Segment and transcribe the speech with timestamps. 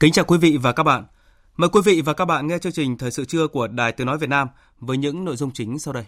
[0.00, 1.04] Kính chào quý vị và các bạn.
[1.56, 4.06] Mời quý vị và các bạn nghe chương trình Thời sự trưa của Đài Tiếng
[4.06, 4.48] Nói Việt Nam
[4.80, 6.04] với những nội dung chính sau đây.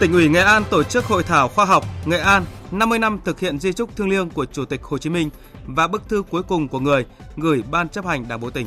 [0.00, 3.40] Tỉnh ủy Nghệ An tổ chức hội thảo khoa học Nghệ An 50 năm thực
[3.40, 5.30] hiện di trúc thương liêng của Chủ tịch Hồ Chí Minh
[5.66, 8.66] và bức thư cuối cùng của người gửi Ban chấp hành Đảng bộ tỉnh.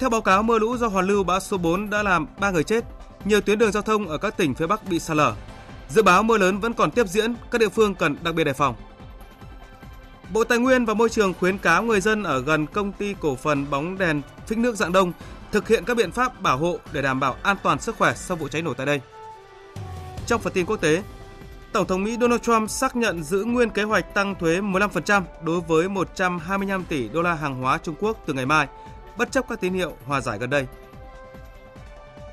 [0.00, 2.64] Theo báo cáo, mưa lũ do hoàn lưu bão số 4 đã làm 3 người
[2.64, 2.84] chết,
[3.24, 5.34] nhiều tuyến đường giao thông ở các tỉnh phía Bắc bị sạt lở.
[5.88, 8.52] Dự báo mưa lớn vẫn còn tiếp diễn, các địa phương cần đặc biệt đề
[8.52, 8.74] phòng.
[10.32, 13.36] Bộ Tài nguyên và Môi trường khuyến cáo người dân ở gần công ty cổ
[13.36, 15.12] phần bóng đèn phích nước dạng đông
[15.52, 18.36] thực hiện các biện pháp bảo hộ để đảm bảo an toàn sức khỏe sau
[18.36, 19.00] vụ cháy nổ tại đây.
[20.26, 21.02] Trong phần tin quốc tế,
[21.72, 25.60] Tổng thống Mỹ Donald Trump xác nhận giữ nguyên kế hoạch tăng thuế 15% đối
[25.60, 28.66] với 125 tỷ đô la hàng hóa Trung Quốc từ ngày mai,
[29.16, 30.66] bất chấp các tín hiệu hòa giải gần đây.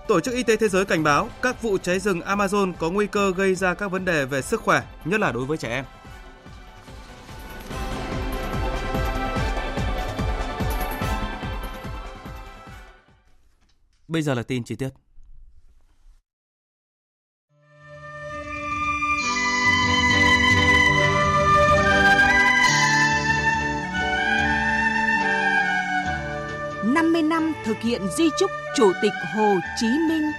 [0.09, 3.07] Tổ chức Y tế Thế giới cảnh báo các vụ cháy rừng Amazon có nguy
[3.07, 5.85] cơ gây ra các vấn đề về sức khỏe, nhất là đối với trẻ em.
[14.07, 14.89] Bây giờ là tin chi tiết.
[27.89, 30.31] Hiện di trúc Chủ tịch Hồ Chí Minh.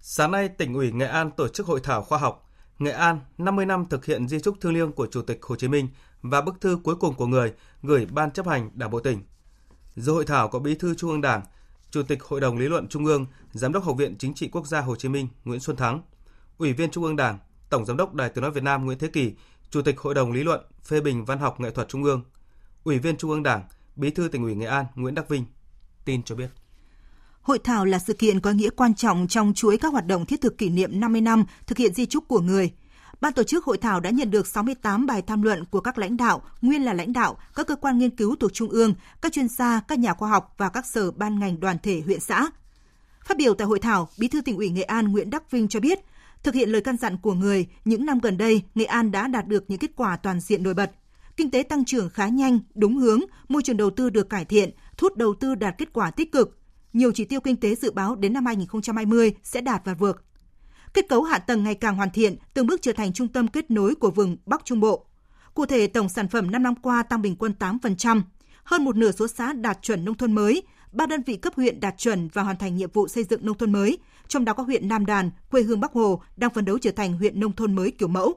[0.00, 3.66] Sáng nay, tỉnh ủy Nghệ An tổ chức hội thảo khoa học Nghệ An 50
[3.66, 5.88] năm thực hiện di trúc thương liêng của Chủ tịch Hồ Chí Minh
[6.22, 7.52] và bức thư cuối cùng của người
[7.82, 9.22] gửi Ban chấp hành Đảng bộ tỉnh.
[9.96, 11.42] Dự hội thảo có Bí thư Trung ương Đảng,
[11.90, 14.66] Chủ tịch Hội đồng Lý luận Trung ương, Giám đốc Học viện Chính trị Quốc
[14.66, 16.02] gia Hồ Chí Minh Nguyễn Xuân Thắng,
[16.58, 17.38] Ủy viên Trung ương Đảng,
[17.72, 19.32] Tổng Giám đốc Đài Tiếng Nói Việt Nam Nguyễn Thế Kỳ
[19.72, 22.22] Chủ tịch Hội đồng Lý luận, Phê bình Văn học Nghệ thuật Trung ương,
[22.84, 23.62] Ủy viên Trung ương Đảng,
[23.96, 25.44] Bí thư tỉnh ủy Nghệ An Nguyễn Đắc Vinh
[26.04, 26.48] tin cho biết.
[27.42, 30.40] Hội thảo là sự kiện có nghĩa quan trọng trong chuỗi các hoạt động thiết
[30.40, 32.72] thực kỷ niệm 50 năm thực hiện di trúc của người.
[33.20, 36.16] Ban tổ chức hội thảo đã nhận được 68 bài tham luận của các lãnh
[36.16, 39.48] đạo, nguyên là lãnh đạo, các cơ quan nghiên cứu thuộc Trung ương, các chuyên
[39.48, 42.50] gia, các nhà khoa học và các sở ban ngành đoàn thể huyện xã.
[43.24, 45.80] Phát biểu tại hội thảo, Bí thư tỉnh ủy Nghệ An Nguyễn Đắc Vinh cho
[45.80, 45.98] biết,
[46.42, 49.46] Thực hiện lời căn dặn của người, những năm gần đây, Nghệ An đã đạt
[49.46, 50.92] được những kết quả toàn diện nổi bật.
[51.36, 54.70] Kinh tế tăng trưởng khá nhanh, đúng hướng, môi trường đầu tư được cải thiện,
[54.96, 56.58] thu hút đầu tư đạt kết quả tích cực.
[56.92, 60.24] Nhiều chỉ tiêu kinh tế dự báo đến năm 2020 sẽ đạt và vượt.
[60.94, 63.70] Kết cấu hạ tầng ngày càng hoàn thiện, từng bước trở thành trung tâm kết
[63.70, 65.06] nối của vùng Bắc Trung Bộ.
[65.54, 68.22] Cụ thể, tổng sản phẩm 5 năm qua tăng bình quân 8%,
[68.64, 71.80] hơn một nửa số xã đạt chuẩn nông thôn mới, ba đơn vị cấp huyện
[71.80, 73.98] đạt chuẩn và hoàn thành nhiệm vụ xây dựng nông thôn mới,
[74.28, 77.12] trong đó có huyện Nam Đàn, quê hương Bắc Hồ, đang phấn đấu trở thành
[77.12, 78.34] huyện nông thôn mới kiểu mẫu.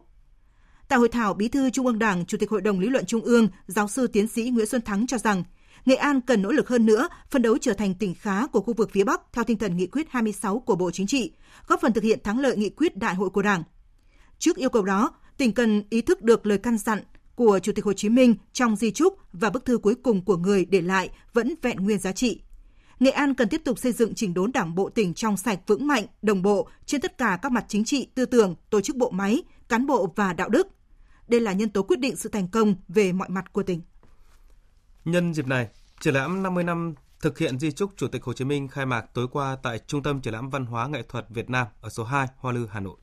[0.87, 3.21] Tại hội thảo, Bí thư Trung ương Đảng, Chủ tịch Hội đồng Lý luận Trung
[3.21, 5.43] ương, giáo sư tiến sĩ Nguyễn Xuân Thắng cho rằng,
[5.85, 8.73] Nghệ An cần nỗ lực hơn nữa, phấn đấu trở thành tỉnh khá của khu
[8.73, 11.31] vực phía Bắc theo tinh thần nghị quyết 26 của Bộ Chính trị,
[11.67, 13.63] góp phần thực hiện thắng lợi nghị quyết đại hội của Đảng.
[14.39, 17.03] Trước yêu cầu đó, tỉnh cần ý thức được lời căn dặn
[17.35, 20.37] của Chủ tịch Hồ Chí Minh trong di trúc và bức thư cuối cùng của
[20.37, 22.41] người để lại vẫn vẹn nguyên giá trị.
[22.99, 25.87] Nghệ An cần tiếp tục xây dựng chỉnh đốn Đảng bộ tỉnh trong sạch vững
[25.87, 29.09] mạnh, đồng bộ trên tất cả các mặt chính trị, tư tưởng, tổ chức bộ
[29.09, 30.67] máy, cán bộ và đạo đức.
[31.27, 33.81] Đây là nhân tố quyết định sự thành công về mọi mặt của tỉnh.
[35.05, 35.67] Nhân dịp này,
[35.99, 39.05] triển lãm 50 năm thực hiện di trúc Chủ tịch Hồ Chí Minh khai mạc
[39.13, 42.03] tối qua tại Trung tâm Triển lãm Văn hóa Nghệ thuật Việt Nam ở số
[42.03, 42.97] 2 Hoa Lư, Hà Nội.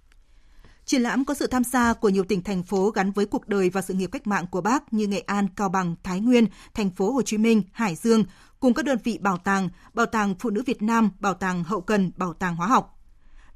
[0.84, 3.70] Triển lãm có sự tham gia của nhiều tỉnh thành phố gắn với cuộc đời
[3.70, 6.90] và sự nghiệp cách mạng của Bác như Nghệ An, Cao Bằng, Thái Nguyên, thành
[6.90, 8.25] phố Hồ Chí Minh, Hải Dương,
[8.61, 11.81] cùng các đơn vị bảo tàng, Bảo tàng Phụ nữ Việt Nam, Bảo tàng Hậu
[11.81, 12.99] cần, Bảo tàng Hóa học.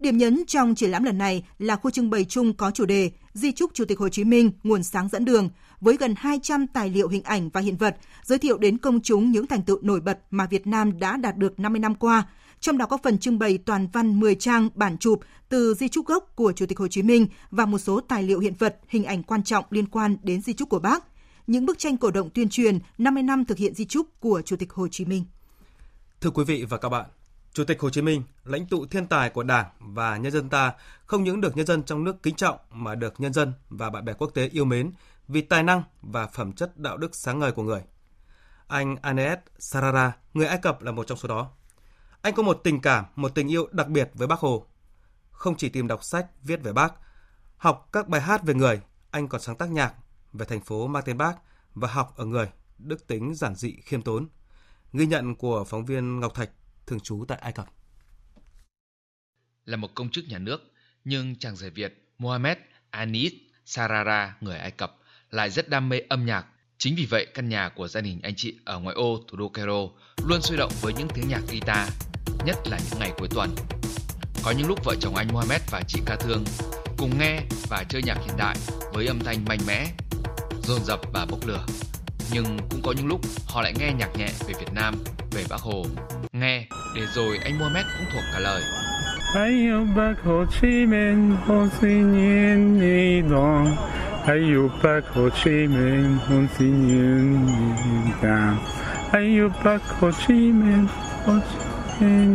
[0.01, 3.11] Điểm nhấn trong triển lãm lần này là khu trưng bày chung có chủ đề
[3.35, 5.49] Di trúc Chủ tịch Hồ Chí Minh, nguồn sáng dẫn đường,
[5.81, 9.31] với gần 200 tài liệu hình ảnh và hiện vật giới thiệu đến công chúng
[9.31, 12.27] những thành tựu nổi bật mà Việt Nam đã đạt được 50 năm qua,
[12.67, 16.07] trong đó có phần trưng bày toàn văn 10 trang bản chụp từ di trúc
[16.07, 19.05] gốc của Chủ tịch Hồ Chí Minh và một số tài liệu hiện vật, hình
[19.05, 21.05] ảnh quan trọng liên quan đến di trúc của Bác.
[21.47, 24.57] Những bức tranh cổ động tuyên truyền 50 năm thực hiện di trúc của Chủ
[24.57, 25.25] tịch Hồ Chí Minh.
[26.21, 27.07] Thưa quý vị và các bạn,
[27.53, 30.73] Chủ tịch Hồ Chí Minh, lãnh tụ thiên tài của Đảng và nhân dân ta,
[31.07, 34.05] không những được nhân dân trong nước kính trọng mà được nhân dân và bạn
[34.05, 34.91] bè quốc tế yêu mến
[35.29, 37.83] vì tài năng và phẩm chất đạo đức sáng ngời của người.
[38.67, 41.51] Anh Anes Sarara, người Ai Cập là một trong số đó.
[42.27, 44.67] Anh có một tình cảm, một tình yêu đặc biệt với Bác Hồ.
[45.31, 46.95] Không chỉ tìm đọc sách viết về Bác,
[47.57, 48.81] học các bài hát về người,
[49.11, 49.95] anh còn sáng tác nhạc
[50.33, 51.35] về thành phố mang tên Bác
[51.75, 54.29] và học ở người, đức tính giản dị khiêm tốn.
[54.93, 56.51] Ghi nhận của phóng viên Ngọc Thạch,
[56.87, 57.67] thường trú tại Ai Cập.
[59.65, 60.61] Là một công chức nhà nước,
[61.05, 62.59] nhưng chàng rể Việt Mohamed
[62.91, 63.33] Anis
[63.65, 64.97] Sarara, người Ai Cập,
[65.31, 66.47] lại rất đam mê âm nhạc.
[66.79, 69.49] Chính vì vậy, căn nhà của gia đình anh chị ở ngoại ô thủ đô
[69.49, 69.89] Cairo
[70.27, 71.89] luôn sôi động với những tiếng nhạc guitar,
[72.45, 73.51] nhất là những ngày cuối tuần.
[74.45, 76.45] Có những lúc vợ chồng anh Mohamed và chị Ca Thương
[76.97, 78.57] cùng nghe và chơi nhạc hiện đại
[78.93, 79.87] với âm thanh mạnh mẽ,
[80.63, 81.67] dồn dập và bốc lửa.
[82.33, 84.95] Nhưng cũng có những lúc họ lại nghe nhạc nhẹ về Việt Nam,
[85.31, 85.87] về Bác Hồ.
[86.33, 88.63] Nghe để rồi anh Mohamed cũng thuộc cả lời.
[89.35, 93.77] Hãy yêu Bác Hồ Chí Minh, Hồ Chí Minh đi đoàn.
[94.27, 94.69] Hồ Hồ
[95.15, 95.31] Hồ
[101.27, 101.41] Hồ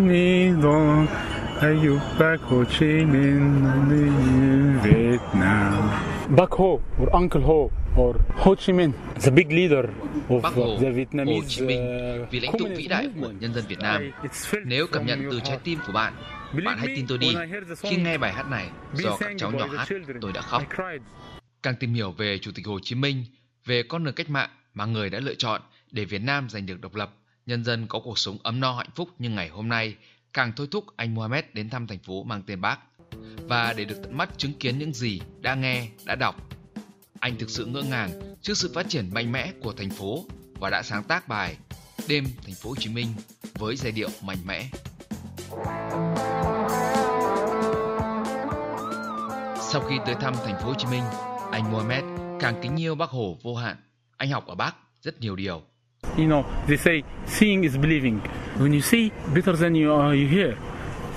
[0.10, 1.08] đi đoàn.
[1.60, 4.04] Hãy yêu Bác Hồ Chí Minh, đi
[4.84, 5.90] Việt Nam.
[6.38, 7.54] Bác Hồ, or Uncle Ho,
[8.02, 8.92] or Ho Chi Minh,
[9.24, 9.86] the big leader
[10.30, 13.32] of Bác Hồ, the Hồ Vietnamese Chí Minh, uh, vị lãnh tụ vĩ đại của
[13.40, 14.12] nhân dân Việt Nam.
[14.66, 16.14] Nếu cảm nhận từ trái tim của bạn,
[16.66, 17.36] bạn hãy tin tôi đi.
[17.82, 19.88] Khi nghe bài hát này do các cháu nhỏ hát,
[20.22, 20.64] tôi đã khóc.
[21.64, 23.26] Càng tìm hiểu về Chủ tịch Hồ Chí Minh,
[23.66, 25.62] về con đường cách mạng mà người đã lựa chọn
[25.92, 27.16] để Việt Nam giành được độc lập,
[27.46, 29.96] nhân dân có cuộc sống ấm no hạnh phúc như ngày hôm nay,
[30.34, 32.80] càng thôi thúc anh Mohamed đến thăm thành phố mang tên Bác.
[33.48, 36.50] Và để được tận mắt chứng kiến những gì đã nghe, đã đọc,
[37.20, 40.26] anh thực sự ngỡ ngàng trước sự phát triển mạnh mẽ của thành phố
[40.60, 41.58] và đã sáng tác bài
[42.08, 43.08] Đêm thành phố Hồ Chí Minh
[43.54, 44.70] với giai điệu mạnh mẽ.
[49.72, 51.04] Sau khi tới thăm thành phố Hồ Chí Minh,
[51.52, 52.04] anh Mohamed
[52.40, 53.76] càng kính yêu Bác Hồ vô hạn.
[54.18, 55.62] Anh học ở Bác rất nhiều điều.
[56.18, 58.20] You know, they say seeing is believing.
[58.60, 60.54] When you see, better than you are you hear.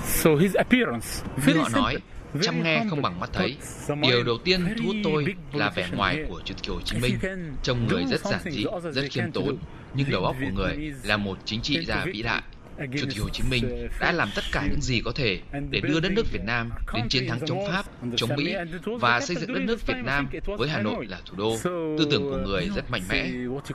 [0.05, 3.57] So his appearance, Như very họ nói, simple, chăm nghe không bằng mắt thấy.
[4.01, 7.19] Điều đầu tiên thu hút tôi là vẻ ngoài của Chủ tịch Hồ Chí Minh.
[7.63, 9.57] Trông người rất giản dị, rất khiêm tốn,
[9.93, 12.41] nhưng đầu óc của người là một chính trị gia vĩ đại.
[12.77, 15.39] Chủ tịch Hồ Chí Minh đã làm tất cả những gì có thể
[15.69, 17.85] để đưa đất nước Việt Nam đến chiến thắng chống Pháp,
[18.15, 18.55] chống Mỹ
[18.99, 21.57] và xây dựng đất nước Việt Nam với Hà Nội là thủ đô.
[21.97, 23.31] Tư tưởng của người rất mạnh mẽ.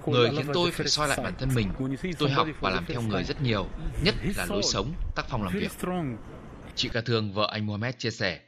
[0.06, 1.68] Người khiến tôi phải soi lại bản thân mình.
[2.18, 3.68] Tôi học và làm theo người rất nhiều,
[4.04, 5.72] nhất là lối sống, tác phong làm việc.
[6.74, 8.40] Chị Ca Thương, vợ anh Mohamed chia sẻ,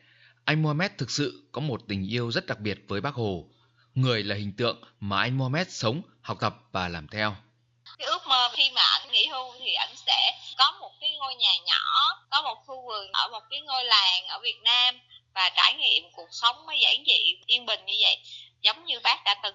[0.44, 3.48] anh Mohamed thực sự có một tình yêu rất đặc biệt với bác Hồ.
[3.94, 7.36] Người là hình tượng mà anh Mohamed sống, học tập và làm theo
[8.02, 11.34] cái ước mơ khi mà anh nghỉ hưu thì anh sẽ có một cái ngôi
[11.34, 11.82] nhà nhỏ
[12.30, 14.94] có một khu vườn ở một cái ngôi làng ở Việt Nam
[15.34, 18.18] và trải nghiệm cuộc sống mới giản dị yên bình như vậy
[18.62, 19.54] giống như bác đã từng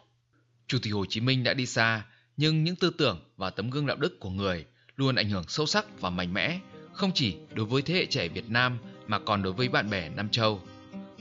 [0.67, 2.01] Chủ tịch Hồ Chí Minh đã đi xa,
[2.37, 4.65] nhưng những tư tưởng và tấm gương đạo đức của người
[4.95, 6.57] luôn ảnh hưởng sâu sắc và mạnh mẽ,
[6.93, 10.09] không chỉ đối với thế hệ trẻ Việt Nam mà còn đối với bạn bè
[10.09, 10.61] Nam Châu.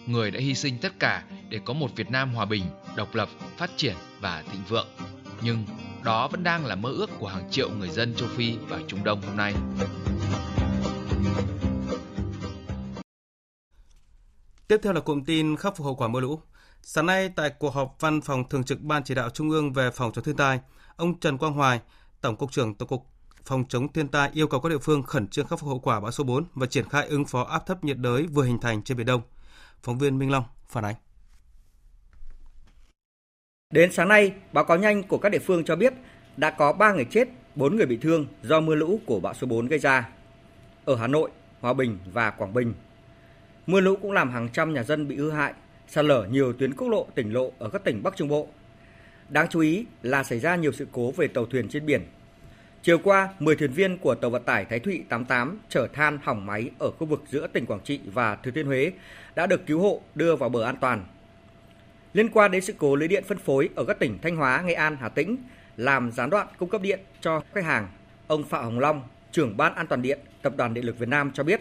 [0.07, 2.65] Người đã hy sinh tất cả để có một Việt Nam hòa bình,
[2.97, 4.89] độc lập, phát triển và thịnh vượng.
[5.43, 5.67] Nhưng
[6.07, 9.05] đó vẫn đang là mơ ước của hàng triệu người dân châu Phi và Trung
[9.05, 9.55] Đông hôm nay.
[14.69, 16.41] Tiếp theo là cụm tin khắc phục hậu quả mưa lũ.
[16.83, 19.91] Sáng nay tại cuộc họp Văn phòng Thường trực Ban Chỉ đạo Trung ương về
[19.91, 20.61] phòng chống thiên tai,
[20.97, 21.81] ông Trần Quang Hoài,
[22.21, 23.07] Tổng cục trưởng Tổng cục
[23.45, 26.01] Phòng chống thiên tai yêu cầu các địa phương khẩn trương khắc phục hậu quả
[26.01, 28.83] bão số 4 và triển khai ứng phó áp thấp nhiệt đới vừa hình thành
[28.83, 29.23] trên biển Đông.
[29.83, 30.95] Phóng viên Minh Long phản ánh.
[33.71, 35.93] Đến sáng nay, báo cáo nhanh của các địa phương cho biết
[36.37, 39.47] đã có 3 người chết, 4 người bị thương do mưa lũ của bão số
[39.47, 40.09] 4 gây ra.
[40.85, 41.31] Ở Hà Nội,
[41.61, 42.75] Hòa Bình và Quảng Bình.
[43.67, 45.53] Mưa lũ cũng làm hàng trăm nhà dân bị hư hại,
[45.89, 48.49] sạt lở nhiều tuyến quốc lộ, tỉnh lộ ở các tỉnh Bắc Trung Bộ.
[49.29, 52.03] Đáng chú ý là xảy ra nhiều sự cố về tàu thuyền trên biển.
[52.83, 56.47] Chiều qua, 10 thuyền viên của tàu vận tải Thái Thụy 88 chở than hỏng
[56.47, 58.93] máy ở khu vực giữa tỉnh Quảng Trị và Thừa Thiên Huế
[59.35, 61.05] đã được cứu hộ đưa vào bờ an toàn.
[62.17, 64.75] Liên quan đến sự cố lưới điện phân phối ở các tỉnh Thanh Hóa, Nghệ
[64.75, 65.37] An, Hà Tĩnh
[65.77, 67.89] làm gián đoạn cung cấp điện cho khách hàng,
[68.27, 71.31] ông Phạm Hồng Long, trưởng ban an toàn điện Tập đoàn Điện lực Việt Nam
[71.35, 71.61] cho biết.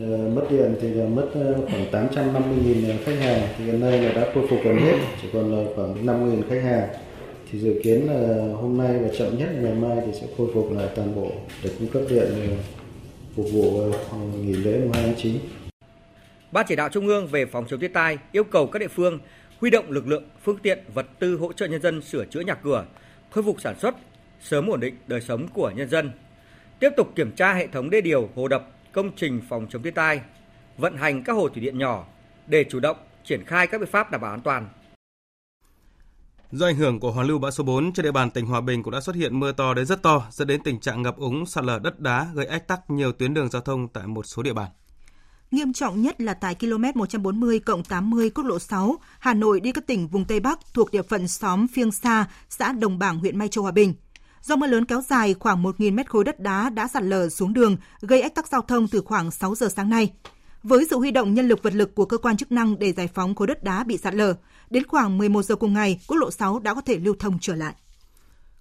[0.00, 4.30] Ờ, mất điện thì mất ờ, khoảng 850.000 khách hàng thì hiện nay là đã
[4.34, 6.88] khôi phục gần hết chỉ còn là khoảng 5.000 khách hàng
[7.50, 10.72] thì dự kiến là hôm nay và chậm nhất ngày mai thì sẽ khôi phục
[10.72, 11.30] lại toàn bộ
[11.64, 12.56] để cung cấp điện ờ,
[13.36, 13.92] phục vụ
[14.42, 15.38] nghỉ lễ mùng 2 tháng 9.
[16.52, 19.18] Ban chỉ đạo Trung ương về phòng chống thiên tai yêu cầu các địa phương
[19.60, 22.54] huy động lực lượng, phương tiện, vật tư hỗ trợ nhân dân sửa chữa nhà
[22.54, 22.86] cửa,
[23.30, 23.94] khôi phục sản xuất,
[24.40, 26.10] sớm ổn định đời sống của nhân dân.
[26.80, 29.94] Tiếp tục kiểm tra hệ thống đê điều, hồ đập, công trình phòng chống thiên
[29.94, 30.20] tai,
[30.78, 32.06] vận hành các hồ thủy điện nhỏ
[32.46, 34.68] để chủ động triển khai các biện pháp đảm bảo an toàn.
[36.50, 38.82] Do ảnh hưởng của hoàn lưu bão số 4 trên địa bàn tỉnh Hòa Bình
[38.82, 41.46] cũng đã xuất hiện mưa to đến rất to, dẫn đến tình trạng ngập úng,
[41.46, 44.42] sạt lở đất đá gây ách tắc nhiều tuyến đường giao thông tại một số
[44.42, 44.70] địa bàn.
[45.50, 49.72] Nghiêm trọng nhất là tại km 140 cộng 80 quốc lộ 6, Hà Nội đi
[49.72, 53.38] các tỉnh vùng Tây Bắc thuộc địa phận xóm Phiêng Sa, xã Đồng Bảng, huyện
[53.38, 53.94] Mai Châu, Hòa Bình.
[54.42, 57.52] Do mưa lớn kéo dài, khoảng 1.000 mét khối đất đá đã sạt lở xuống
[57.52, 60.12] đường, gây ách tắc giao thông từ khoảng 6 giờ sáng nay.
[60.62, 63.08] Với sự huy động nhân lực vật lực của cơ quan chức năng để giải
[63.14, 64.34] phóng khối đất đá bị sạt lở,
[64.70, 67.54] đến khoảng 11 giờ cùng ngày, quốc lộ 6 đã có thể lưu thông trở
[67.54, 67.74] lại.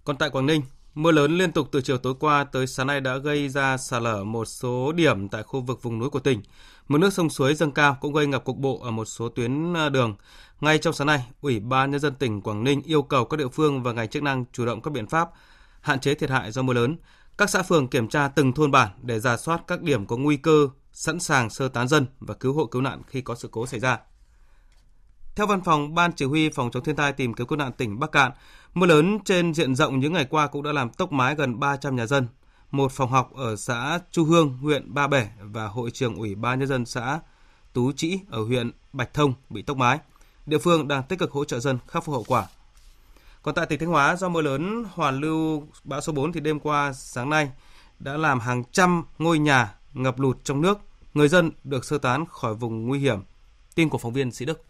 [0.03, 0.61] Còn tại Quảng Ninh,
[0.93, 4.01] mưa lớn liên tục từ chiều tối qua tới sáng nay đã gây ra sạt
[4.01, 6.41] lở một số điểm tại khu vực vùng núi của tỉnh.
[6.87, 9.73] Mực nước sông suối dâng cao cũng gây ngập cục bộ ở một số tuyến
[9.73, 10.15] à, đường.
[10.61, 13.47] Ngay trong sáng nay, Ủy ban nhân dân tỉnh Quảng Ninh yêu cầu các địa
[13.47, 15.29] phương và ngành chức năng chủ động các biện pháp
[15.81, 16.97] hạn chế thiệt hại do mưa lớn.
[17.37, 20.37] Các xã phường kiểm tra từng thôn bản để ra soát các điểm có nguy
[20.37, 23.67] cơ, sẵn sàng sơ tán dân và cứu hộ cứu nạn khi có sự cố
[23.67, 23.99] xảy ra.
[25.35, 27.99] Theo văn phòng Ban Chỉ huy Phòng chống thiên tai tìm kiếm cứu nạn tỉnh
[27.99, 28.31] Bắc Cạn,
[28.73, 31.95] mưa lớn trên diện rộng những ngày qua cũng đã làm tốc mái gần 300
[31.95, 32.27] nhà dân,
[32.71, 36.59] một phòng học ở xã Chu Hương, huyện Ba Bể và hội trường Ủy ban
[36.59, 37.19] nhân dân xã
[37.73, 39.99] Tú Trĩ ở huyện Bạch Thông bị tốc mái.
[40.45, 42.47] Địa phương đang tích cực hỗ trợ dân khắc phục hậu quả.
[43.41, 46.59] Còn tại tỉnh Thanh Hóa, do mưa lớn hoàn lưu bão số 4 thì đêm
[46.59, 47.51] qua sáng nay
[47.99, 50.79] đã làm hàng trăm ngôi nhà ngập lụt trong nước.
[51.13, 53.19] Người dân được sơ tán khỏi vùng nguy hiểm.
[53.75, 54.63] Tin của phóng viên Sĩ Đức.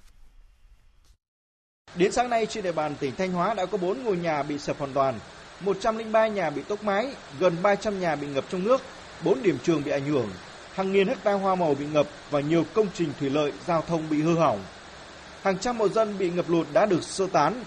[1.95, 4.59] Đến sáng nay trên địa bàn tỉnh Thanh Hóa đã có 4 ngôi nhà bị
[4.59, 5.19] sập hoàn toàn,
[5.59, 7.07] 103 nhà bị tốc mái,
[7.39, 8.81] gần 300 nhà bị ngập trong nước,
[9.23, 10.29] 4 điểm trường bị ảnh hưởng,
[10.73, 14.09] hàng nghìn hecta hoa màu bị ngập và nhiều công trình thủy lợi, giao thông
[14.09, 14.59] bị hư hỏng.
[15.43, 17.63] Hàng trăm hộ dân bị ngập lụt đã được sơ tán.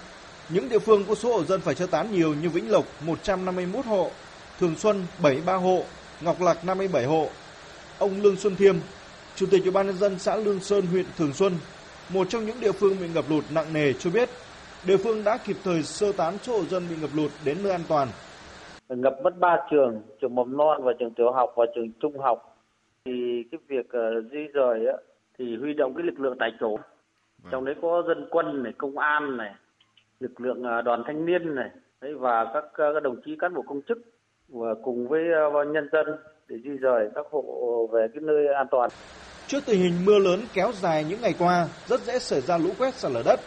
[0.49, 3.87] Những địa phương có số hộ dân phải sơ tán nhiều như Vĩnh Lộc 151
[3.87, 4.11] hộ,
[4.61, 5.85] Thường Xuân 73 hộ,
[6.21, 7.31] Ngọc Lặc 57 hộ.
[7.99, 8.77] Ông Lương Xuân Thiêm,
[9.37, 11.59] Chủ tịch Ủy ban nhân dân xã Lương Sơn, huyện Thường Xuân,
[12.09, 14.31] một trong những địa phương bị ngập lụt nặng nề cho biết,
[14.87, 17.73] địa phương đã kịp thời sơ tán số hộ dân bị ngập lụt đến nơi
[17.73, 18.09] an toàn.
[18.89, 22.57] Ngập mất 3 trường, trường mầm non và trường tiểu học và trường trung học.
[23.05, 23.13] Thì
[23.51, 24.97] cái việc uh, di rời á,
[25.39, 26.77] thì huy động cái lực lượng tại chỗ.
[27.51, 29.55] Trong đấy có dân quân này, công an này,
[30.21, 31.71] lực lượng uh, đoàn thanh niên này,
[32.01, 33.99] đấy, và các, uh, các đồng chí cán bộ công chức
[34.49, 35.21] và cùng với
[35.61, 36.07] uh, nhân dân
[36.49, 38.91] để di rời các hộ về cái nơi an toàn.
[39.47, 42.71] Trước tình hình mưa lớn kéo dài những ngày qua, rất dễ xảy ra lũ
[42.79, 43.41] quét sạt lở đất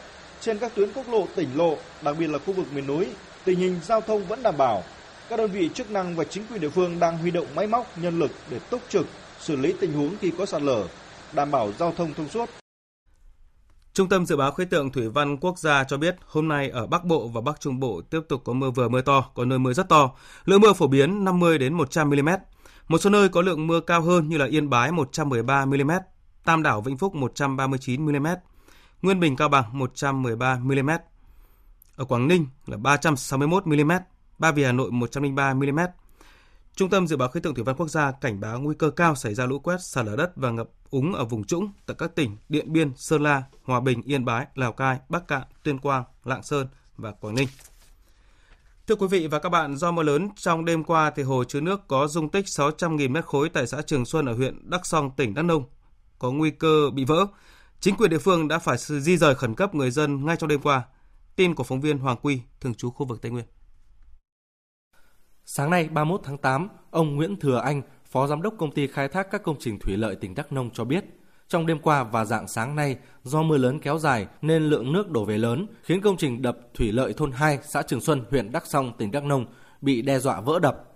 [0.43, 3.07] trên các tuyến quốc lộ, tỉnh lộ, đặc biệt là khu vực miền núi.
[3.45, 4.83] Tình hình giao thông vẫn đảm bảo.
[5.29, 7.97] Các đơn vị chức năng và chính quyền địa phương đang huy động máy móc,
[7.97, 9.07] nhân lực để túc trực,
[9.39, 10.87] xử lý tình huống khi có sạt lở,
[11.33, 12.49] đảm bảo giao thông thông suốt.
[13.93, 16.87] Trung tâm Dự báo Khí tượng Thủy văn Quốc gia cho biết hôm nay ở
[16.87, 19.59] Bắc Bộ và Bắc Trung Bộ tiếp tục có mưa vừa mưa to, có nơi
[19.59, 20.11] mưa rất to.
[20.45, 22.29] Lượng mưa phổ biến 50 đến 100 mm.
[22.87, 25.91] Một số nơi có lượng mưa cao hơn như là Yên Bái 113 mm,
[26.45, 28.27] Tam Đảo Vĩnh Phúc 139 mm,
[29.03, 30.89] Nguyên Bình Cao Bằng 113 mm.
[31.95, 33.91] Ở Quảng Ninh là 361 mm,
[34.39, 35.79] Ba Vì Hà Nội 103 mm.
[36.75, 39.15] Trung tâm Dự báo Khí tượng Thủy văn Quốc gia cảnh báo nguy cơ cao
[39.15, 42.15] xảy ra lũ quét, sạt lở đất và ngập úng ở vùng trũng tại các
[42.15, 46.03] tỉnh Điện Biên, Sơn La, Hòa Bình, Yên Bái, Lào Cai, Bắc Cạn, Tuyên Quang,
[46.23, 46.67] Lạng Sơn
[46.97, 47.47] và Quảng Ninh.
[48.87, 51.61] Thưa quý vị và các bạn, do mưa lớn trong đêm qua thì hồ chứa
[51.61, 55.11] nước có dung tích 600.000 mét khối tại xã Trường Xuân ở huyện Đắk Song,
[55.17, 55.63] tỉnh Đắk Nông
[56.19, 57.25] có nguy cơ bị vỡ.
[57.83, 60.61] Chính quyền địa phương đã phải di rời khẩn cấp người dân ngay trong đêm
[60.61, 60.83] qua.
[61.35, 63.45] Tin của phóng viên Hoàng Quy, thường trú khu vực Tây Nguyên.
[65.45, 69.07] Sáng nay 31 tháng 8, ông Nguyễn Thừa Anh, Phó Giám đốc Công ty Khai
[69.07, 71.05] thác các công trình thủy lợi tỉnh Đắk Nông cho biết,
[71.47, 75.09] trong đêm qua và dạng sáng nay, do mưa lớn kéo dài nên lượng nước
[75.09, 78.51] đổ về lớn, khiến công trình đập thủy lợi thôn 2, xã Trường Xuân, huyện
[78.51, 79.45] Đắk Song, tỉnh Đắk Nông
[79.81, 80.92] bị đe dọa vỡ đập.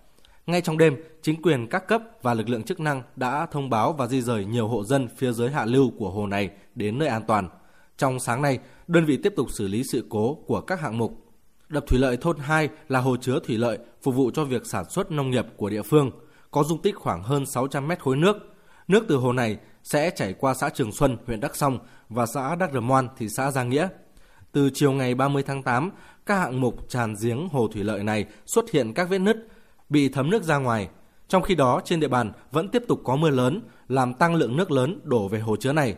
[0.47, 3.93] Ngay trong đêm, chính quyền các cấp và lực lượng chức năng đã thông báo
[3.93, 7.07] và di rời nhiều hộ dân phía dưới hạ lưu của hồ này đến nơi
[7.07, 7.49] an toàn.
[7.97, 11.25] Trong sáng nay, đơn vị tiếp tục xử lý sự cố của các hạng mục.
[11.69, 14.89] Đập thủy lợi thôn 2 là hồ chứa thủy lợi phục vụ cho việc sản
[14.89, 16.11] xuất nông nghiệp của địa phương,
[16.51, 18.37] có dung tích khoảng hơn 600 mét khối nước.
[18.87, 22.55] Nước từ hồ này sẽ chảy qua xã Trường Xuân, huyện Đắc Song và xã
[22.55, 23.87] Đắc Rờ Moan, thị xã Giang Nghĩa.
[24.51, 25.91] Từ chiều ngày 30 tháng 8,
[26.25, 29.47] các hạng mục tràn giếng hồ thủy lợi này xuất hiện các vết nứt,
[29.89, 30.89] bị thấm nước ra ngoài.
[31.27, 34.57] Trong khi đó, trên địa bàn vẫn tiếp tục có mưa lớn, làm tăng lượng
[34.57, 35.95] nước lớn đổ về hồ chứa này.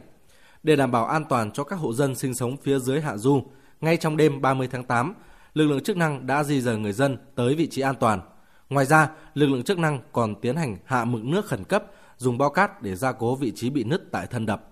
[0.64, 3.44] Để đảm bảo an toàn cho các hộ dân sinh sống phía dưới hạ du,
[3.82, 5.14] ngay trong đêm 30 tháng 8,
[5.54, 8.22] lực lượng chức năng đã di rời người dân tới vị trí an toàn.
[8.70, 11.84] Ngoài ra, lực lượng chức năng còn tiến hành hạ mực nước khẩn cấp,
[12.18, 14.69] dùng bao cát để gia cố vị trí bị nứt tại thân đập.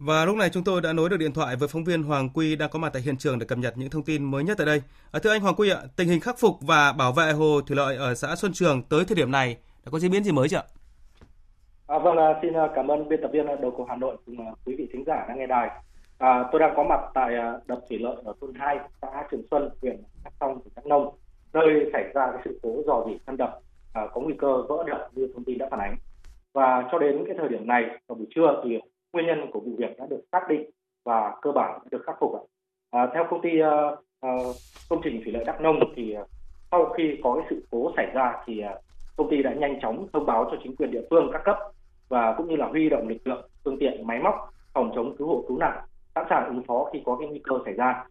[0.00, 2.56] Và lúc này chúng tôi đã nối được điện thoại với phóng viên Hoàng Quy
[2.56, 4.66] đang có mặt tại hiện trường để cập nhật những thông tin mới nhất tại
[4.66, 4.82] đây.
[5.12, 7.76] À, thưa anh Hoàng Quy ạ, tình hình khắc phục và bảo vệ hồ thủy
[7.76, 10.48] lợi ở xã Xuân Trường tới thời điểm này đã có diễn biến gì mới
[10.48, 10.62] chưa ạ?
[11.86, 14.16] À, vâng, à, xin à, cảm ơn biên tập viên à, đầu cầu Hà Nội
[14.26, 15.70] cùng quý vị thính giả đang nghe đài.
[16.18, 17.34] À, tôi đang có mặt tại
[17.66, 21.14] đập thủy lợi ở thôn 2, xã Trường Xuân, huyện Đắk Song, tỉnh Đắk Nông,
[21.52, 23.60] nơi xảy ra cái sự cố dò dỉ thân đập
[23.92, 25.96] à, có nguy cơ vỡ đập như thông tin đã phản ánh.
[26.52, 28.78] Và cho đến cái thời điểm này vào buổi trưa thì
[29.12, 30.70] nguyên nhân của vụ việc đã được xác định
[31.04, 32.32] và cơ bản đã được khắc phục.
[32.90, 34.56] À, theo công ty uh, uh,
[34.88, 36.28] công trình thủy lợi Đắk Nông thì uh,
[36.70, 38.80] sau khi có cái sự cố xảy ra thì uh,
[39.16, 41.56] công ty đã nhanh chóng thông báo cho chính quyền địa phương các cấp
[42.08, 44.34] và cũng như là huy động lực lượng phương tiện máy móc
[44.74, 45.78] phòng chống cứu hộ cứu nạn
[46.14, 48.04] sẵn sàng ứng phó khi có cái nguy cơ xảy ra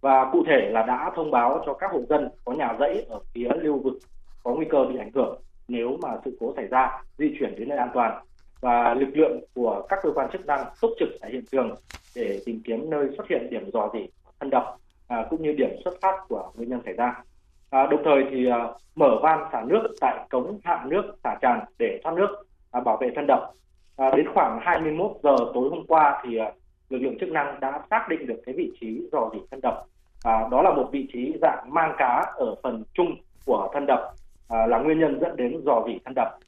[0.00, 3.20] và cụ thể là đã thông báo cho các hộ dân có nhà rẫy ở
[3.34, 3.98] phía lưu vực
[4.42, 7.68] có nguy cơ bị ảnh hưởng nếu mà sự cố xảy ra di chuyển đến
[7.68, 8.24] nơi an toàn
[8.66, 11.74] và lực lượng của các cơ quan chức năng túc trực tại hiện trường
[12.16, 14.06] để tìm kiếm nơi xuất hiện điểm dò dỉ
[14.40, 14.76] thân đập
[15.08, 17.22] à, cũng như điểm xuất phát của nguyên nhân xảy ra.
[17.70, 21.60] À, đồng thời thì à, mở van xả nước tại cống hạ nước xả tràn
[21.78, 22.28] để thoát nước
[22.70, 23.52] à, bảo vệ thân đập.
[23.96, 26.52] À, đến khoảng 21 giờ tối hôm qua thì à,
[26.90, 29.84] lực lượng chức năng đã xác định được cái vị trí dò dỉ thân đập.
[30.24, 34.12] À, đó là một vị trí dạng mang cá ở phần trung của thân đập
[34.48, 36.38] à, là nguyên nhân dẫn đến dò dỉ thân đập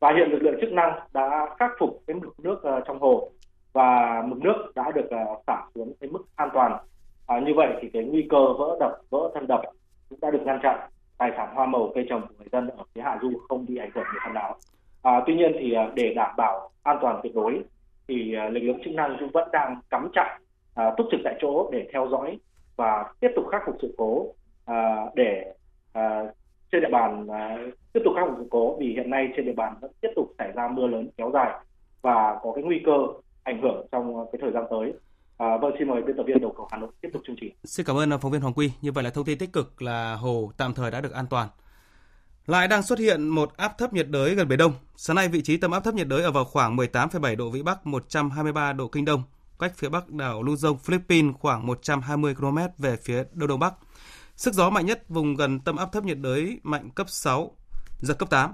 [0.00, 3.30] và hiện lực lượng chức năng đã khắc phục cái mực nước uh, trong hồ
[3.72, 6.78] và mực nước đã được uh, xả xuống cái mức an toàn.
[7.26, 9.60] À, như vậy thì cái nguy cơ vỡ đập vỡ thân đập
[10.10, 10.80] cũng đã được ngăn chặn.
[11.18, 13.76] Tài sản hoa màu cây trồng của người dân ở phía hạ du không bị
[13.76, 14.56] ảnh hưởng đến phần nào.
[15.02, 17.62] À, tuy nhiên thì uh, để đảm bảo an toàn tuyệt đối
[18.08, 20.40] thì uh, lực lượng chức năng cũng vẫn đang cắm chặn
[20.80, 22.38] uh, túc trực tại chỗ để theo dõi
[22.76, 24.26] và tiếp tục khắc phục sự cố
[24.70, 25.52] uh, để
[25.98, 26.02] uh,
[26.72, 27.58] trên địa bàn à,
[27.92, 30.34] tiếp tục khắc phục sự cố vì hiện nay trên địa bàn vẫn tiếp tục
[30.38, 31.50] xảy ra mưa lớn kéo dài
[32.02, 32.92] và có cái nguy cơ
[33.42, 34.92] ảnh hưởng trong cái thời gian tới.
[35.38, 37.52] À, vâng, xin mời biên tập viên đầu cầu Hà Nội tiếp tục chương trình.
[37.64, 38.70] Xin cảm ơn à, phóng viên Hoàng Quy.
[38.82, 41.48] Như vậy là thông tin tích cực là hồ tạm thời đã được an toàn.
[42.46, 44.72] Lại đang xuất hiện một áp thấp nhiệt đới gần Biển Đông.
[44.96, 47.62] Sáng nay vị trí tâm áp thấp nhiệt đới ở vào khoảng 18,7 độ vĩ
[47.62, 49.22] Bắc, 123 độ kinh Đông,
[49.58, 53.74] cách phía Bắc đảo Luzon, Philippines khoảng 120 km về phía đông đông bắc.
[54.36, 57.56] Sức gió mạnh nhất vùng gần tâm áp thấp nhiệt đới mạnh cấp 6,
[58.00, 58.52] giật cấp 8.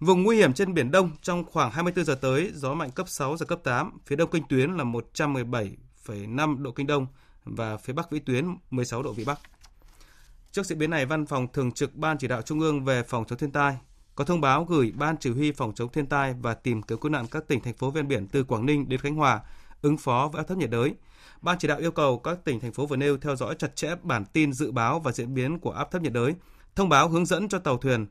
[0.00, 3.36] Vùng nguy hiểm trên Biển Đông trong khoảng 24 giờ tới, gió mạnh cấp 6,
[3.36, 7.06] giật cấp 8, phía đông kinh tuyến là 117,5 độ kinh đông
[7.44, 9.40] và phía bắc vĩ tuyến 16 độ vĩ bắc.
[10.52, 13.24] Trước diễn biến này, Văn phòng Thường trực Ban Chỉ đạo Trung ương về phòng
[13.24, 13.78] chống thiên tai
[14.14, 17.10] có thông báo gửi Ban Chỉ huy phòng chống thiên tai và tìm kiếm cứu
[17.10, 19.40] nạn các tỉnh thành phố ven biển từ Quảng Ninh đến Khánh Hòa
[19.82, 20.94] ứng phó với áp thấp nhiệt đới–
[21.40, 23.94] Ban chỉ đạo yêu cầu các tỉnh thành phố vừa nêu theo dõi chặt chẽ
[24.02, 26.34] bản tin dự báo và diễn biến của áp thấp nhiệt đới,
[26.76, 28.06] thông báo hướng dẫn cho tàu thuyền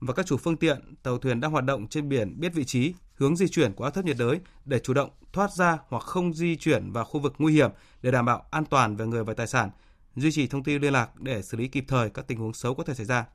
[0.00, 2.94] và các chủ phương tiện, tàu thuyền đang hoạt động trên biển biết vị trí,
[3.14, 6.34] hướng di chuyển của áp thấp nhiệt đới để chủ động thoát ra hoặc không
[6.34, 7.70] di chuyển vào khu vực nguy hiểm
[8.02, 9.70] để đảm bảo an toàn về người và tài sản,
[10.16, 12.74] duy trì thông tin liên lạc để xử lý kịp thời các tình huống xấu
[12.74, 13.26] có thể xảy ra,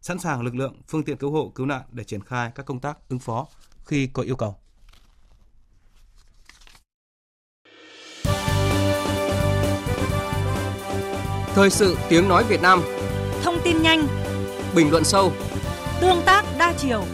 [0.00, 2.80] sẵn sàng lực lượng, phương tiện cứu hộ, cứu nạn để triển khai các công
[2.80, 3.46] tác ứng phó
[3.84, 4.56] khi có yêu cầu.
[11.54, 12.82] Thời sự tiếng nói Việt Nam.
[13.42, 14.06] Thông tin nhanh.
[14.74, 15.32] Bình luận sâu.
[16.00, 17.04] Tương tác đa chiều.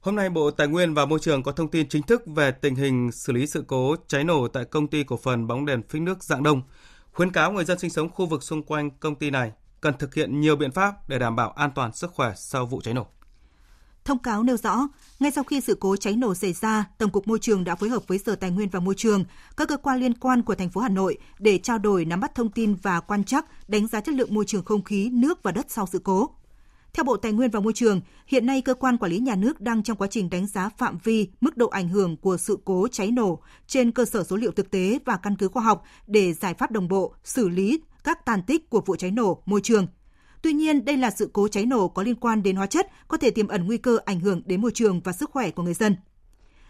[0.00, 2.74] Hôm nay Bộ Tài nguyên và Môi trường có thông tin chính thức về tình
[2.74, 6.02] hình xử lý sự cố cháy nổ tại công ty cổ phần bóng đèn phích
[6.02, 6.62] nước Dạng Đông,
[7.12, 10.14] khuyến cáo người dân sinh sống khu vực xung quanh công ty này cần thực
[10.14, 13.06] hiện nhiều biện pháp để đảm bảo an toàn sức khỏe sau vụ cháy nổ.
[14.06, 14.88] Thông cáo nêu rõ,
[15.20, 17.88] ngay sau khi sự cố cháy nổ xảy ra, Tổng cục Môi trường đã phối
[17.88, 19.24] hợp với Sở Tài nguyên và Môi trường,
[19.56, 22.34] các cơ quan liên quan của thành phố Hà Nội để trao đổi nắm bắt
[22.34, 25.52] thông tin và quan trắc, đánh giá chất lượng môi trường không khí, nước và
[25.52, 26.30] đất sau sự cố.
[26.92, 29.60] Theo Bộ Tài nguyên và Môi trường, hiện nay cơ quan quản lý nhà nước
[29.60, 32.88] đang trong quá trình đánh giá phạm vi, mức độ ảnh hưởng của sự cố
[32.88, 36.32] cháy nổ trên cơ sở số liệu thực tế và căn cứ khoa học để
[36.32, 39.86] giải pháp đồng bộ, xử lý các tàn tích của vụ cháy nổ môi trường
[40.46, 43.16] Tuy nhiên, đây là sự cố cháy nổ có liên quan đến hóa chất, có
[43.16, 45.74] thể tiềm ẩn nguy cơ ảnh hưởng đến môi trường và sức khỏe của người
[45.74, 45.96] dân.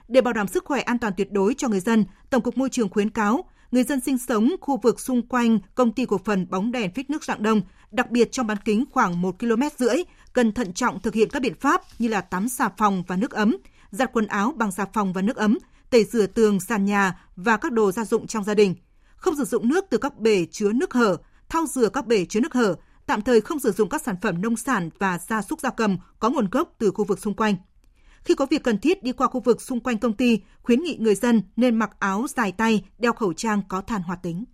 [0.08, 2.70] Để bảo đảm sức khỏe an toàn tuyệt đối cho người dân, Tổng cục Môi
[2.70, 6.46] trường khuyến cáo người dân sinh sống khu vực xung quanh công ty cổ phần
[6.50, 9.96] bóng đèn phích nước Rạng Đông, đặc biệt trong bán kính khoảng 1 km rưỡi,
[10.32, 13.30] cần thận trọng thực hiện các biện pháp như là tắm xà phòng và nước
[13.30, 13.56] ấm,
[13.90, 15.58] giặt quần áo bằng xà phòng và nước ấm,
[15.90, 18.74] tẩy rửa tường, sàn nhà và các đồ gia dụng trong gia đình,
[19.16, 21.16] không sử dụng nước từ các bể chứa nước hở,
[21.48, 24.42] thao rửa các bể chứa nước hở, tạm thời không sử dụng các sản phẩm
[24.42, 27.56] nông sản và gia súc gia cầm có nguồn gốc từ khu vực xung quanh.
[28.24, 30.96] Khi có việc cần thiết đi qua khu vực xung quanh công ty, khuyến nghị
[31.00, 34.44] người dân nên mặc áo dài tay, đeo khẩu trang có than hoạt tính.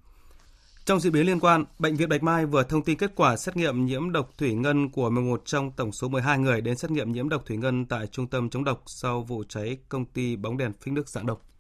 [0.85, 3.57] Trong diễn biến liên quan, Bệnh viện Bạch Mai vừa thông tin kết quả xét
[3.57, 7.13] nghiệm nhiễm độc thủy ngân của 11 trong tổng số 12 người đến xét nghiệm
[7.13, 10.57] nhiễm độc thủy ngân tại trung tâm chống độc sau vụ cháy công ty bóng
[10.57, 11.52] đèn phích nước dạng độc.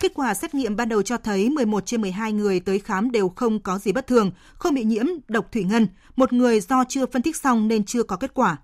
[0.00, 3.28] Kết quả xét nghiệm ban đầu cho thấy 11 trên 12 người tới khám đều
[3.28, 5.88] không có gì bất thường, không bị nhiễm độc thủy ngân.
[6.16, 8.56] Một người do chưa phân tích xong nên chưa có kết quả.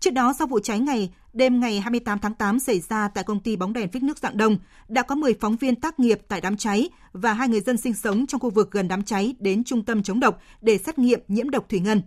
[0.00, 3.40] Trước đó, sau vụ cháy ngày đêm ngày 28 tháng 8 xảy ra tại công
[3.40, 6.40] ty bóng đèn phích nước dạng đông, đã có 10 phóng viên tác nghiệp tại
[6.40, 9.64] đám cháy và hai người dân sinh sống trong khu vực gần đám cháy đến
[9.64, 12.02] trung tâm chống độc để xét nghiệm nhiễm độc thủy ngân.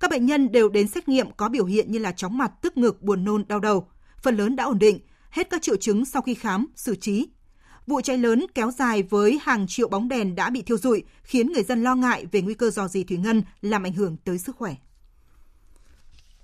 [0.00, 2.76] Các bệnh nhân đều đến xét nghiệm có biểu hiện như là chóng mặt, tức
[2.76, 3.86] ngực, buồn nôn, đau đầu.
[4.22, 4.98] Phần lớn đã ổn định,
[5.30, 7.26] hết các triệu chứng sau khi khám, xử trí.
[7.86, 11.52] Vụ cháy lớn kéo dài với hàng triệu bóng đèn đã bị thiêu rụi, khiến
[11.52, 14.38] người dân lo ngại về nguy cơ dò dỉ thủy ngân làm ảnh hưởng tới
[14.38, 14.74] sức khỏe.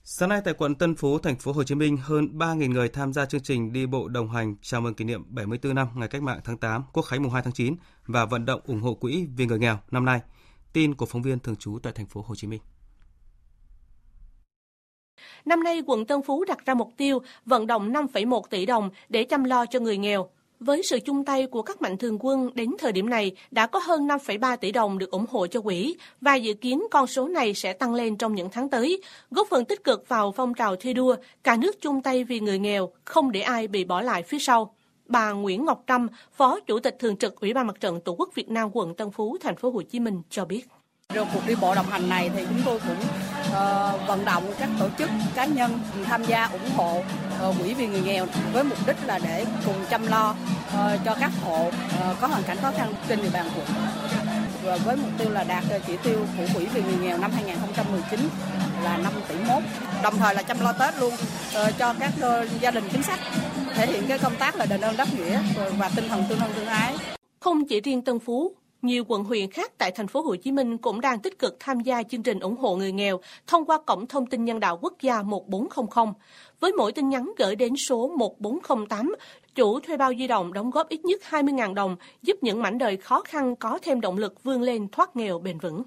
[0.02, 3.12] Sáng nay tại quận Tân Phú, thành phố Hồ Chí Minh, hơn 3.000 người tham
[3.12, 6.22] gia chương trình đi bộ đồng hành chào mừng kỷ niệm 74 năm ngày Cách
[6.22, 7.74] mạng tháng 8, Quốc khánh mùng 2 tháng 9
[8.06, 10.20] và vận động ủng hộ quỹ vì người nghèo năm nay.
[10.72, 12.60] Tin của phóng viên thường trú tại thành phố Hồ Chí Minh.
[15.44, 19.24] Năm nay, quận Tân Phú đặt ra mục tiêu vận động 5,1 tỷ đồng để
[19.24, 20.30] chăm lo cho người nghèo.
[20.60, 23.78] Với sự chung tay của các mạnh thường quân, đến thời điểm này đã có
[23.78, 27.54] hơn 5,3 tỷ đồng được ủng hộ cho quỹ và dự kiến con số này
[27.54, 30.92] sẽ tăng lên trong những tháng tới, góp phần tích cực vào phong trào thi
[30.92, 34.38] đua, cả nước chung tay vì người nghèo, không để ai bị bỏ lại phía
[34.38, 34.74] sau.
[35.06, 38.30] Bà Nguyễn Ngọc Trâm, Phó Chủ tịch Thường trực Ủy ban Mặt trận Tổ quốc
[38.34, 40.62] Việt Nam quận Tân Phú, thành phố Hồ Chí Minh cho biết.
[41.14, 42.96] Trong cuộc đi bộ đồng hành này thì chúng tôi cũng
[43.48, 47.02] uh, vận động các tổ chức cá nhân tham gia ủng hộ
[47.48, 51.16] uh, quỹ vì người nghèo với mục đích là để cùng chăm lo uh, cho
[51.20, 53.66] các hộ uh, có hoàn cảnh khó khăn trên địa bàn quận.
[54.64, 58.28] Và với mục tiêu là đạt chỉ tiêu của quỹ vì người nghèo năm 2019
[58.84, 59.62] là 5 tỷ mốt
[60.02, 63.18] đồng thời là chăm lo Tết luôn uh, cho các uh, gia đình chính sách
[63.74, 65.40] thể hiện cái công tác là đền ơn đáp nghĩa
[65.78, 66.94] và tinh thần tương thân tương ái.
[67.40, 68.52] Không chỉ riêng Tân Phú,
[68.82, 71.80] nhiều quận huyện khác tại thành phố Hồ Chí Minh cũng đang tích cực tham
[71.80, 74.94] gia chương trình ủng hộ người nghèo thông qua cổng thông tin nhân đạo quốc
[75.02, 76.12] gia 1400.
[76.60, 79.14] Với mỗi tin nhắn gửi đến số 1408,
[79.54, 82.96] chủ thuê bao di động đóng góp ít nhất 20.000 đồng, giúp những mảnh đời
[82.96, 85.82] khó khăn có thêm động lực vươn lên thoát nghèo bền vững.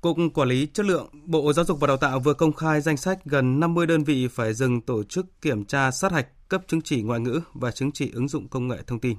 [0.00, 2.96] Cục Quản lý Chất lượng Bộ Giáo dục và Đào tạo vừa công khai danh
[2.96, 6.82] sách gần 50 đơn vị phải dừng tổ chức kiểm tra sát hạch cấp chứng
[6.82, 9.16] chỉ ngoại ngữ và chứng chỉ ứng dụng công nghệ thông tin.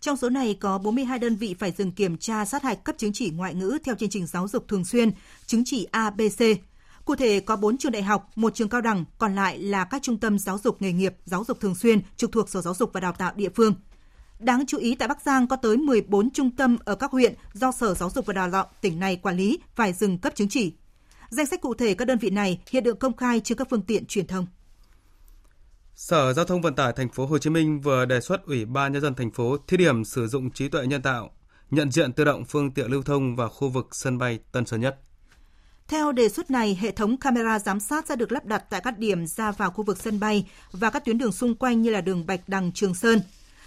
[0.00, 3.12] Trong số này có 42 đơn vị phải dừng kiểm tra sát hạch cấp chứng
[3.12, 5.10] chỉ ngoại ngữ theo chương trình giáo dục thường xuyên,
[5.46, 6.42] chứng chỉ ABC.
[7.04, 10.02] Cụ thể có 4 trường đại học, một trường cao đẳng, còn lại là các
[10.02, 12.90] trung tâm giáo dục nghề nghiệp, giáo dục thường xuyên trực thuộc Sở Giáo dục
[12.92, 13.74] và Đào tạo địa phương.
[14.38, 17.72] Đáng chú ý tại Bắc Giang có tới 14 trung tâm ở các huyện do
[17.72, 20.72] Sở Giáo dục và Đào tạo tỉnh này quản lý phải dừng cấp chứng chỉ.
[21.30, 23.82] Danh sách cụ thể các đơn vị này hiện được công khai trên các phương
[23.82, 24.46] tiện truyền thông.
[25.96, 28.92] Sở Giao thông Vận tải Thành phố Hồ Chí Minh vừa đề xuất Ủy ban
[28.92, 31.30] nhân dân thành phố thí điểm sử dụng trí tuệ nhân tạo
[31.70, 34.80] nhận diện tự động phương tiện lưu thông vào khu vực sân bay Tân Sơn
[34.80, 34.98] Nhất.
[35.88, 38.98] Theo đề xuất này, hệ thống camera giám sát sẽ được lắp đặt tại các
[38.98, 42.00] điểm ra vào khu vực sân bay và các tuyến đường xung quanh như là
[42.00, 43.20] đường Bạch Đằng, Trường Sơn.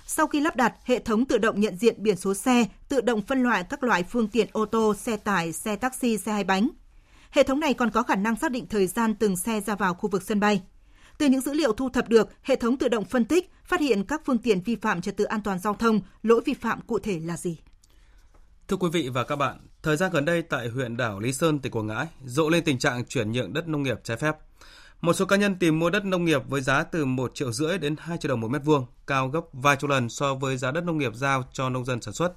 [0.05, 3.21] Sau khi lắp đặt, hệ thống tự động nhận diện biển số xe, tự động
[3.21, 6.69] phân loại các loại phương tiện ô tô, xe tải, xe taxi, xe hai bánh.
[7.31, 9.93] Hệ thống này còn có khả năng xác định thời gian từng xe ra vào
[9.93, 10.61] khu vực sân bay.
[11.19, 14.03] Từ những dữ liệu thu thập được, hệ thống tự động phân tích, phát hiện
[14.03, 16.99] các phương tiện vi phạm trật tự an toàn giao thông, lỗi vi phạm cụ
[16.99, 17.57] thể là gì.
[18.67, 21.59] Thưa quý vị và các bạn, thời gian gần đây tại huyện đảo Lý Sơn,
[21.59, 24.35] tỉnh Quảng Ngãi, rộ lên tình trạng chuyển nhượng đất nông nghiệp trái phép.
[25.01, 27.77] Một số cá nhân tìm mua đất nông nghiệp với giá từ 1 triệu rưỡi
[27.77, 30.71] đến 2 triệu đồng một mét vuông, cao gấp vài chục lần so với giá
[30.71, 32.33] đất nông nghiệp giao cho nông dân sản xuất.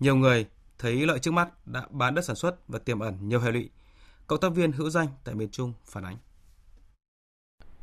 [0.00, 0.46] Nhiều người
[0.78, 3.70] thấy lợi trước mắt đã bán đất sản xuất và tiềm ẩn nhiều hệ lụy.
[4.26, 6.16] Cộng tác viên hữu danh tại miền Trung phản ánh.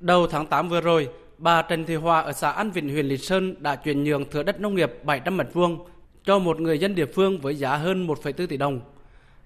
[0.06, 3.18] Đầu tháng 8 vừa rồi, bà Trần Thị Hòa ở xã An Vĩnh, huyện Lý
[3.18, 5.86] Sơn đã chuyển nhượng thửa đất nông nghiệp 700 mét vuông
[6.26, 8.82] cho một người dân địa phương với giá hơn 1,4 tỷ đồng.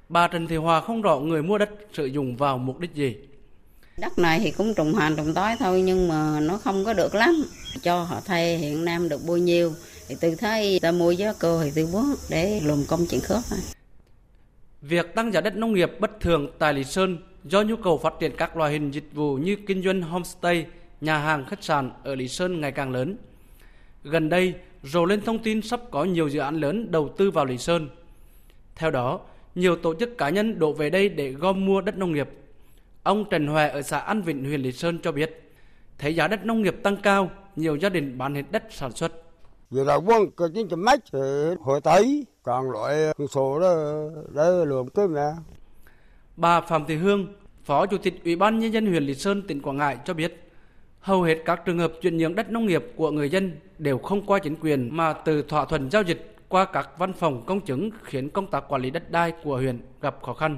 [0.10, 3.16] Bà Trần Thị Hòa không rõ người mua đất sử dụng vào mục đích gì.
[3.98, 7.16] Đất này thì cũng trùng hàng trùng tối thôi nhưng mà nó không có được
[7.16, 7.46] lắm.
[7.84, 9.74] Cho họ thay hiện nam được bao nhiêu
[10.08, 13.40] thì từ thấy ta mua giá cơ thì từ bố để lùm công chuyện thôi.
[14.82, 18.14] Việc tăng giá đất nông nghiệp bất thường tại Lý Sơn do nhu cầu phát
[18.20, 20.66] triển các loại hình dịch vụ như kinh doanh homestay,
[21.02, 23.18] nhà hàng, khách sạn ở Lý Sơn ngày càng lớn.
[24.04, 27.46] Gần đây, rồ lên thông tin sắp có nhiều dự án lớn đầu tư vào
[27.46, 27.90] Lý Sơn.
[28.76, 29.20] Theo đó,
[29.56, 32.30] nhiều tổ chức cá nhân đổ về đây để gom mua đất nông nghiệp.
[33.04, 35.52] Ông Trần Hoè ở xã An Vịnh huyện Lý Sơn cho biết,
[35.98, 39.12] thấy giá đất nông nghiệp tăng cao, nhiều gia đình bán hết đất sản xuất.
[39.70, 41.20] Vì là quân cơ chính chấm mách thì
[41.60, 43.76] hội thấy, còn loại số đó,
[44.34, 45.32] đó lượng tới mà.
[46.40, 47.28] Bà Phạm Thị Hương,
[47.64, 50.52] Phó Chủ tịch Ủy ban Nhân dân huyện Lý Sơn, tỉnh Quảng Ngãi cho biết,
[51.00, 54.26] hầu hết các trường hợp chuyển nhượng đất nông nghiệp của người dân đều không
[54.26, 57.90] qua chính quyền mà từ thỏa thuận giao dịch qua các văn phòng công chứng
[58.04, 60.58] khiến công tác quản lý đất đai của huyện gặp khó khăn.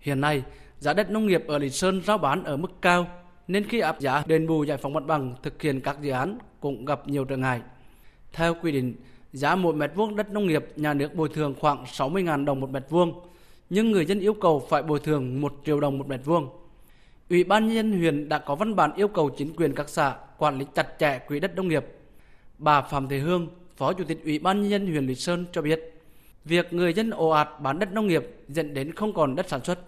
[0.00, 0.42] Hiện nay,
[0.78, 3.06] giá đất nông nghiệp ở Lý Sơn rao bán ở mức cao,
[3.48, 6.38] nên khi áp giá đền bù giải phóng mặt bằng thực hiện các dự án
[6.60, 7.60] cũng gặp nhiều trở ngại.
[8.32, 8.94] Theo quy định,
[9.32, 12.70] giá mỗi mét vuông đất nông nghiệp nhà nước bồi thường khoảng 60.000 đồng một
[12.70, 13.25] mét vuông,
[13.70, 16.48] nhưng người dân yêu cầu phải bồi thường 1 triệu đồng một mét vuông.
[17.30, 20.16] Ủy ban nhân dân huyện đã có văn bản yêu cầu chính quyền các xã
[20.38, 21.86] quản lý chặt chẽ quỹ đất nông nghiệp.
[22.58, 25.62] Bà Phạm Thị Hương, Phó Chủ tịch Ủy ban nhân dân huyện Lý Sơn cho
[25.62, 26.02] biết,
[26.44, 29.64] việc người dân ồ ạt bán đất nông nghiệp dẫn đến không còn đất sản
[29.64, 29.78] xuất,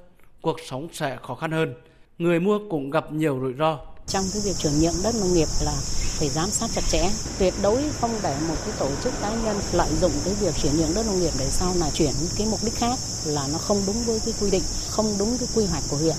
[0.41, 1.75] cuộc sống sẽ khó khăn hơn.
[2.19, 3.79] Người mua cũng gặp nhiều rủi ro.
[4.07, 5.73] Trong cái việc chuyển nhượng đất nông nghiệp là
[6.19, 9.57] phải giám sát chặt chẽ, tuyệt đối không để một cái tổ chức cá nhân
[9.73, 12.61] lợi dụng cái việc chuyển nhượng đất nông nghiệp để sau là chuyển cái mục
[12.65, 15.83] đích khác là nó không đúng với cái quy định, không đúng cái quy hoạch
[15.91, 16.17] của huyện.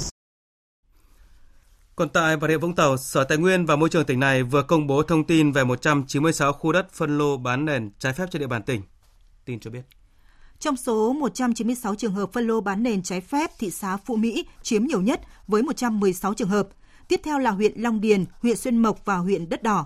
[1.96, 4.64] Còn tại Bà Rịa Vũng Tàu, Sở Tài nguyên và Môi trường tỉnh này vừa
[4.64, 8.40] công bố thông tin về 196 khu đất phân lô bán nền trái phép trên
[8.40, 8.82] địa bàn tỉnh.
[9.46, 9.82] Tin cho biết.
[10.60, 14.46] Trong số 196 trường hợp phân lô bán nền trái phép, thị xã Phú Mỹ
[14.62, 16.68] chiếm nhiều nhất với 116 trường hợp.
[17.10, 19.86] Tiếp theo là huyện Long Điền, huyện Xuyên Mộc và huyện Đất Đỏ.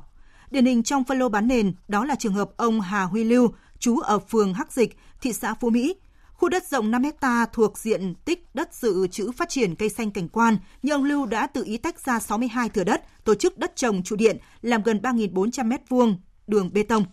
[0.51, 3.53] Điển hình trong phân lô bán nền đó là trường hợp ông Hà Huy Lưu,
[3.79, 5.95] trú ở phường Hắc Dịch, thị xã Phú Mỹ,
[6.33, 10.11] Khu đất rộng 5 ha thuộc diện tích đất dự trữ phát triển cây xanh
[10.11, 13.57] cảnh quan, nhưng ông Lưu đã tự ý tách ra 62 thửa đất, tổ chức
[13.57, 16.15] đất trồng trụ điện, làm gần 3.400 m2
[16.47, 17.05] đường bê tông.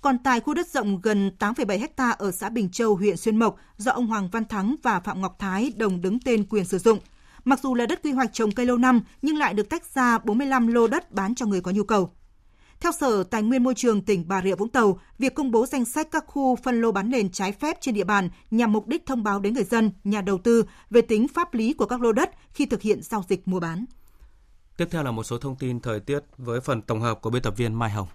[0.00, 3.56] Còn tại khu đất rộng gần 8,7 ha ở xã Bình Châu, huyện Xuyên Mộc
[3.76, 6.98] do ông Hoàng Văn Thắng và Phạm Ngọc Thái đồng đứng tên quyền sử dụng.
[7.44, 10.18] Mặc dù là đất quy hoạch trồng cây lâu năm nhưng lại được tách ra
[10.18, 12.10] 45 lô đất bán cho người có nhu cầu.
[12.80, 15.84] Theo Sở Tài nguyên Môi trường tỉnh Bà Rịa Vũng Tàu, việc công bố danh
[15.84, 19.06] sách các khu phân lô bán nền trái phép trên địa bàn nhằm mục đích
[19.06, 22.12] thông báo đến người dân, nhà đầu tư về tính pháp lý của các lô
[22.12, 23.84] đất khi thực hiện giao dịch mua bán.
[24.76, 27.42] Tiếp theo là một số thông tin thời tiết với phần tổng hợp của biên
[27.42, 28.08] tập viên Mai Hồng.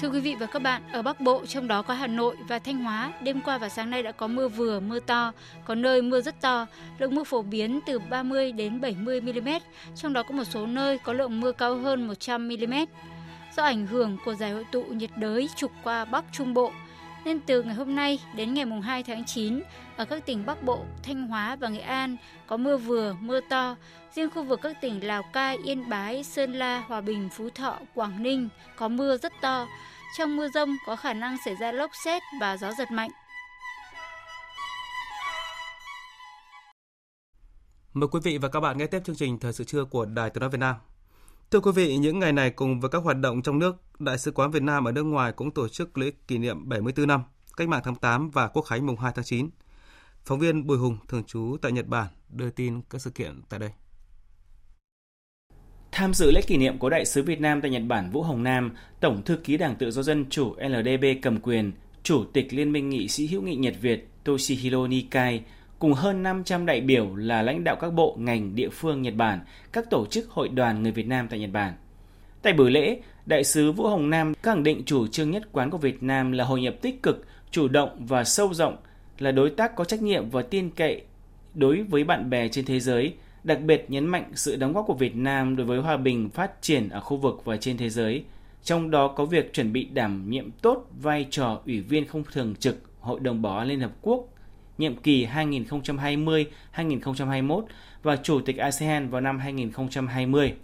[0.00, 2.58] Thưa quý vị và các bạn, ở Bắc Bộ trong đó có Hà Nội và
[2.58, 5.32] Thanh Hóa, đêm qua và sáng nay đã có mưa vừa, mưa to,
[5.64, 6.66] có nơi mưa rất to,
[6.98, 9.48] lượng mưa phổ biến từ 30 đến 70 mm,
[9.94, 12.74] trong đó có một số nơi có lượng mưa cao hơn 100 mm.
[13.56, 16.72] Do ảnh hưởng của giải hội tụ nhiệt đới trục qua Bắc Trung Bộ,
[17.24, 19.62] nên từ ngày hôm nay đến ngày 2 tháng 9,
[19.96, 23.76] ở các tỉnh Bắc Bộ, Thanh Hóa và Nghệ An có mưa vừa, mưa to.
[24.14, 27.78] Riêng khu vực các tỉnh Lào Cai, Yên Bái, Sơn La, Hòa Bình, Phú Thọ,
[27.94, 29.66] Quảng Ninh có mưa rất to.
[30.18, 33.10] Trong mưa rông có khả năng xảy ra lốc xét và gió giật mạnh.
[37.92, 40.30] Mời quý vị và các bạn nghe tiếp chương trình Thời sự trưa của Đài
[40.30, 40.76] Tiếng nói Việt Nam.
[41.54, 44.30] Thưa quý vị, những ngày này cùng với các hoạt động trong nước, Đại sứ
[44.30, 47.22] quán Việt Nam ở nước ngoài cũng tổ chức lễ kỷ niệm 74 năm
[47.56, 49.50] Cách mạng tháng 8 và Quốc khánh mùng 2 tháng 9.
[50.24, 53.60] Phóng viên Bùi Hùng thường trú tại Nhật Bản đưa tin các sự kiện tại
[53.60, 53.70] đây.
[55.92, 58.42] Tham dự lễ kỷ niệm có Đại sứ Việt Nam tại Nhật Bản Vũ Hồng
[58.42, 62.72] Nam, Tổng thư ký Đảng Tự do Dân chủ LDP cầm quyền, Chủ tịch Liên
[62.72, 65.44] minh nghị sĩ hữu nghị Nhật Việt Toshihiro Nikai,
[65.78, 69.40] cùng hơn 500 đại biểu là lãnh đạo các bộ, ngành, địa phương Nhật Bản,
[69.72, 71.72] các tổ chức hội đoàn người Việt Nam tại Nhật Bản.
[72.42, 75.78] Tại buổi lễ, Đại sứ Vũ Hồng Nam khẳng định chủ trương nhất quán của
[75.78, 78.76] Việt Nam là hội nhập tích cực, chủ động và sâu rộng,
[79.18, 81.02] là đối tác có trách nhiệm và tin cậy
[81.54, 84.94] đối với bạn bè trên thế giới, đặc biệt nhấn mạnh sự đóng góp của
[84.94, 88.24] Việt Nam đối với hòa bình phát triển ở khu vực và trên thế giới,
[88.64, 92.54] trong đó có việc chuẩn bị đảm nhiệm tốt vai trò Ủy viên không thường
[92.58, 94.28] trực Hội đồng Bảo an Liên Hợp Quốc
[94.78, 97.62] nhiệm kỳ 2020-2021
[98.02, 100.54] và Chủ tịch ASEAN vào năm 2020.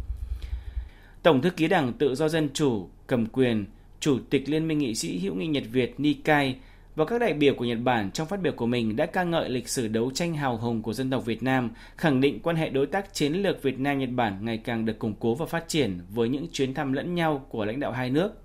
[1.23, 3.65] Tổng thư ký Đảng Tự do Dân chủ cầm quyền,
[4.01, 6.57] Chủ tịch Liên minh nghị sĩ hữu nghị Nhật Việt Nikai
[6.97, 9.51] và các đại biểu của Nhật Bản trong phát biểu của mình đã ca ngợi
[9.51, 12.69] lịch sử đấu tranh hào hùng của dân tộc Việt Nam, khẳng định quan hệ
[12.69, 15.69] đối tác chiến lược Việt Nam Nhật Bản ngày càng được củng cố và phát
[15.69, 18.43] triển với những chuyến thăm lẫn nhau của lãnh đạo hai nước.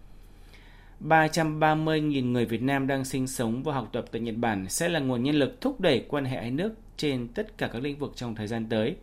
[1.01, 4.99] 330.000 người Việt Nam đang sinh sống và học tập tại Nhật Bản sẽ là
[4.99, 8.11] nguồn nhân lực thúc đẩy quan hệ hai nước trên tất cả các lĩnh vực
[8.15, 8.95] trong thời gian tới.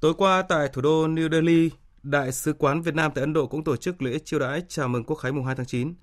[0.00, 1.70] Tối qua tại thủ đô New Delhi,
[2.02, 4.88] Đại sứ quán Việt Nam tại Ấn Độ cũng tổ chức lễ chiêu đãi chào
[4.88, 5.94] mừng Quốc khánh mùng 2 tháng 9.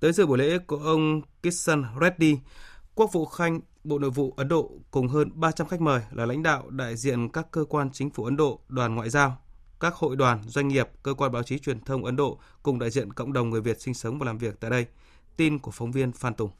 [0.00, 2.38] Tới dự buổi lễ có ông Kishan Reddy,
[2.94, 6.42] Quốc vụ Khanh Bộ Nội vụ Ấn Độ cùng hơn 300 khách mời là lãnh
[6.42, 9.38] đạo đại diện các cơ quan chính phủ Ấn Độ, đoàn ngoại giao,
[9.80, 12.90] các hội đoàn, doanh nghiệp, cơ quan báo chí truyền thông Ấn Độ cùng đại
[12.90, 14.86] diện cộng đồng người Việt sinh sống và làm việc tại đây.
[15.36, 16.50] Tin của phóng viên Phan Tùng.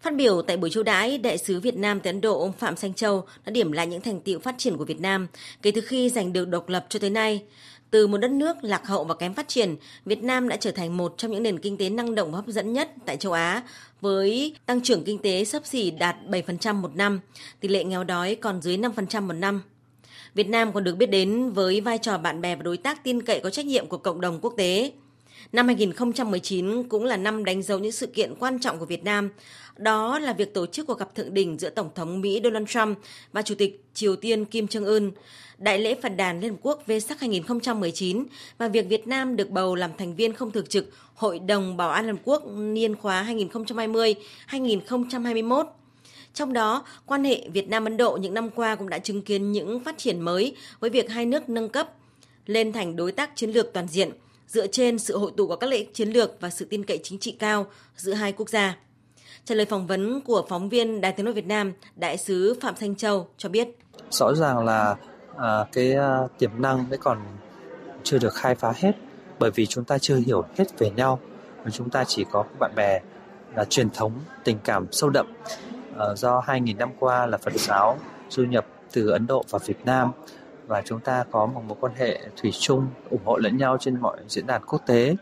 [0.00, 2.76] Phát biểu tại buổi chiêu đãi, đại sứ Việt Nam tại Ấn Độ ông Phạm
[2.76, 5.26] Sanh Châu đã điểm lại những thành tiệu phát triển của Việt Nam
[5.62, 7.44] kể từ khi giành được độc lập cho tới nay.
[7.90, 10.96] Từ một đất nước lạc hậu và kém phát triển, Việt Nam đã trở thành
[10.96, 13.62] một trong những nền kinh tế năng động và hấp dẫn nhất tại châu Á,
[14.00, 17.20] với tăng trưởng kinh tế sấp xỉ đạt 7% một năm,
[17.60, 19.62] tỷ lệ nghèo đói còn dưới 5% một năm.
[20.34, 23.22] Việt Nam còn được biết đến với vai trò bạn bè và đối tác tin
[23.22, 24.92] cậy có trách nhiệm của cộng đồng quốc tế.
[25.52, 29.30] Năm 2019 cũng là năm đánh dấu những sự kiện quan trọng của Việt Nam.
[29.76, 32.98] Đó là việc tổ chức cuộc gặp thượng đỉnh giữa Tổng thống Mỹ Donald Trump
[33.32, 35.10] và Chủ tịch Triều Tiên Kim Jong-un,
[35.58, 38.24] Đại lễ Phật đàn Liên Hợp Quốc Vesak 2019
[38.58, 41.90] và việc Việt Nam được bầu làm thành viên không thường trực Hội đồng Bảo
[41.90, 43.26] an Liên Hợp Quốc niên khóa
[44.50, 45.64] 2020-2021.
[46.34, 49.84] Trong đó, quan hệ Việt Nam-Ấn Độ những năm qua cũng đã chứng kiến những
[49.84, 51.88] phát triển mới với việc hai nước nâng cấp
[52.46, 54.10] lên thành đối tác chiến lược toàn diện–
[54.50, 57.00] dựa trên sự hội tụ của các lợi ích chiến lược và sự tin cậy
[57.02, 57.66] chính trị cao
[57.96, 58.76] giữa hai quốc gia.
[59.44, 62.74] Trả lời phỏng vấn của phóng viên Đài Tiếng nói Việt Nam, đại sứ Phạm
[62.80, 63.68] Thanh Châu cho biết.
[64.10, 64.96] Rõ ràng là
[65.36, 67.18] à, cái à, tiềm năng vẫn còn
[68.02, 68.92] chưa được khai phá hết
[69.38, 71.20] bởi vì chúng ta chưa hiểu hết về nhau
[71.64, 73.00] và chúng ta chỉ có bạn bè
[73.54, 74.12] là truyền thống
[74.44, 75.26] tình cảm sâu đậm
[76.00, 79.84] Ờ, do 2.000 năm qua là Phật giáo du nhập từ Ấn Độ vào Việt
[79.84, 80.12] Nam
[80.66, 84.00] và chúng ta có một mối quan hệ thủy chung ủng hộ lẫn nhau trên
[84.00, 85.16] mọi diễn đàn quốc tế.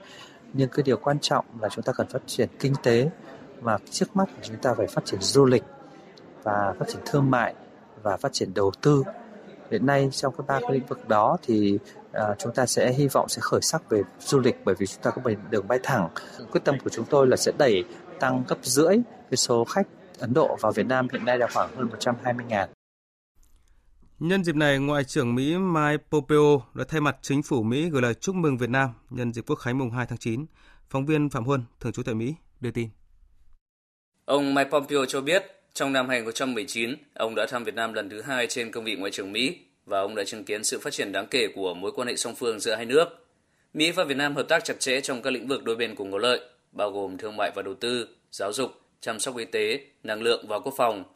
[0.52, 3.10] Nhưng cái điều quan trọng là chúng ta cần phát triển kinh tế
[3.60, 5.64] mà trước mắt chúng ta phải phát triển du lịch
[6.42, 7.54] và phát triển thương mại
[8.02, 9.04] và phát triển đầu tư.
[9.70, 11.78] Hiện nay trong các ba cái lĩnh vực đó thì
[12.12, 15.02] à, chúng ta sẽ hy vọng sẽ khởi sắc về du lịch bởi vì chúng
[15.02, 16.08] ta có một đường bay thẳng.
[16.52, 17.84] Quyết tâm của chúng tôi là sẽ đẩy
[18.20, 18.96] tăng gấp rưỡi
[19.30, 19.86] cái số khách
[20.18, 22.68] Ấn Độ vào Việt Nam hiện nay là khoảng hơn 120 ngàn
[24.18, 28.02] Nhân dịp này, Ngoại trưởng Mỹ Mike Pompeo đã thay mặt chính phủ Mỹ gửi
[28.02, 30.46] lời chúc mừng Việt Nam nhân dịp Quốc khánh mùng 2 tháng 9.
[30.90, 32.88] Phóng viên Phạm Huân, thường trú tại Mỹ, đưa tin.
[34.24, 35.42] Ông Mike Pompeo cho biết,
[35.74, 39.10] trong năm 2019, ông đã thăm Việt Nam lần thứ hai trên cương vị Ngoại
[39.10, 42.08] trưởng Mỹ và ông đã chứng kiến sự phát triển đáng kể của mối quan
[42.08, 43.08] hệ song phương giữa hai nước.
[43.74, 46.12] Mỹ và Việt Nam hợp tác chặt chẽ trong các lĩnh vực đôi bên cùng
[46.12, 46.40] có lợi,
[46.72, 50.44] bao gồm thương mại và đầu tư, giáo dục, chăm sóc y tế, năng lượng
[50.48, 51.04] và quốc phòng–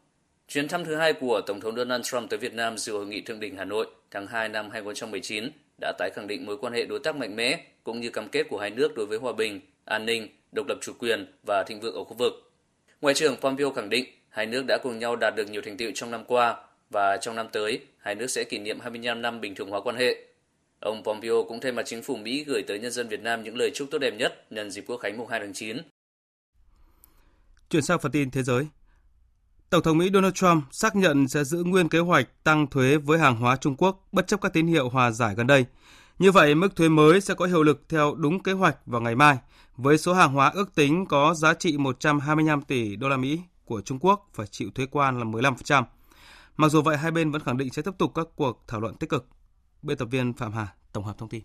[0.53, 3.21] Chuyến thăm thứ hai của Tổng thống Donald Trump tới Việt Nam dự hội nghị
[3.21, 6.85] thượng đỉnh Hà Nội tháng 2 năm 2019 đã tái khẳng định mối quan hệ
[6.85, 9.61] đối tác mạnh mẽ cũng như cam kết của hai nước đối với hòa bình,
[9.85, 12.53] an ninh, độc lập chủ quyền và thịnh vượng ở khu vực.
[13.01, 15.91] Ngoại trưởng Pompeo khẳng định hai nước đã cùng nhau đạt được nhiều thành tựu
[15.95, 16.57] trong năm qua
[16.91, 19.97] và trong năm tới, hai nước sẽ kỷ niệm 25 năm bình thường hóa quan
[19.97, 20.17] hệ.
[20.81, 23.57] Ông Pompeo cũng thay mặt chính phủ Mỹ gửi tới nhân dân Việt Nam những
[23.57, 25.77] lời chúc tốt đẹp nhất nhân dịp Quốc khánh mùng 2 tháng 9.
[27.73, 28.69] Chuyển sang phần tin thế giới.
[29.71, 33.19] Tổng thống Mỹ Donald Trump xác nhận sẽ giữ nguyên kế hoạch tăng thuế với
[33.19, 35.67] hàng hóa Trung Quốc bất chấp các tín hiệu hòa giải gần đây.
[36.19, 39.15] Như vậy, mức thuế mới sẽ có hiệu lực theo đúng kế hoạch vào ngày
[39.15, 39.39] mai,
[39.77, 43.81] với số hàng hóa ước tính có giá trị 125 tỷ đô la Mỹ của
[43.81, 45.85] Trung Quốc phải chịu thuế quan là 15%.
[46.57, 48.95] Mặc dù vậy, hai bên vẫn khẳng định sẽ tiếp tục các cuộc thảo luận
[48.95, 49.29] tích cực.
[49.83, 51.43] Biên tập viên Phạm Hà tổng hợp thông tin.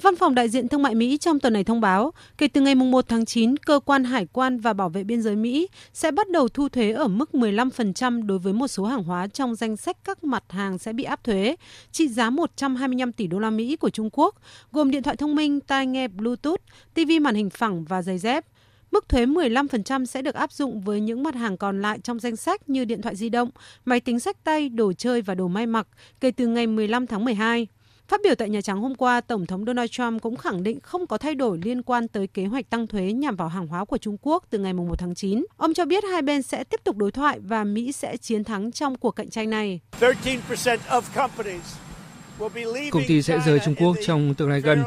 [0.00, 2.74] Văn phòng đại diện thương mại Mỹ trong tuần này thông báo, kể từ ngày
[2.74, 6.30] 1 tháng 9, cơ quan hải quan và bảo vệ biên giới Mỹ sẽ bắt
[6.30, 9.96] đầu thu thuế ở mức 15% đối với một số hàng hóa trong danh sách
[10.04, 11.56] các mặt hàng sẽ bị áp thuế,
[11.92, 14.34] trị giá 125 tỷ đô la Mỹ của Trung Quốc,
[14.72, 16.60] gồm điện thoại thông minh, tai nghe Bluetooth,
[16.94, 18.44] TV màn hình phẳng và giày dép.
[18.90, 22.36] Mức thuế 15% sẽ được áp dụng với những mặt hàng còn lại trong danh
[22.36, 23.50] sách như điện thoại di động,
[23.84, 25.88] máy tính sách tay, đồ chơi và đồ may mặc
[26.20, 27.66] kể từ ngày 15 tháng 12.
[28.12, 31.06] Phát biểu tại Nhà Trắng hôm qua, Tổng thống Donald Trump cũng khẳng định không
[31.06, 33.98] có thay đổi liên quan tới kế hoạch tăng thuế nhằm vào hàng hóa của
[33.98, 35.44] Trung Quốc từ ngày 1 tháng 9.
[35.56, 38.72] Ông cho biết hai bên sẽ tiếp tục đối thoại và Mỹ sẽ chiến thắng
[38.72, 39.80] trong cuộc cạnh tranh này.
[42.90, 44.82] Công ty sẽ rời Trung Quốc trong tương lai gần.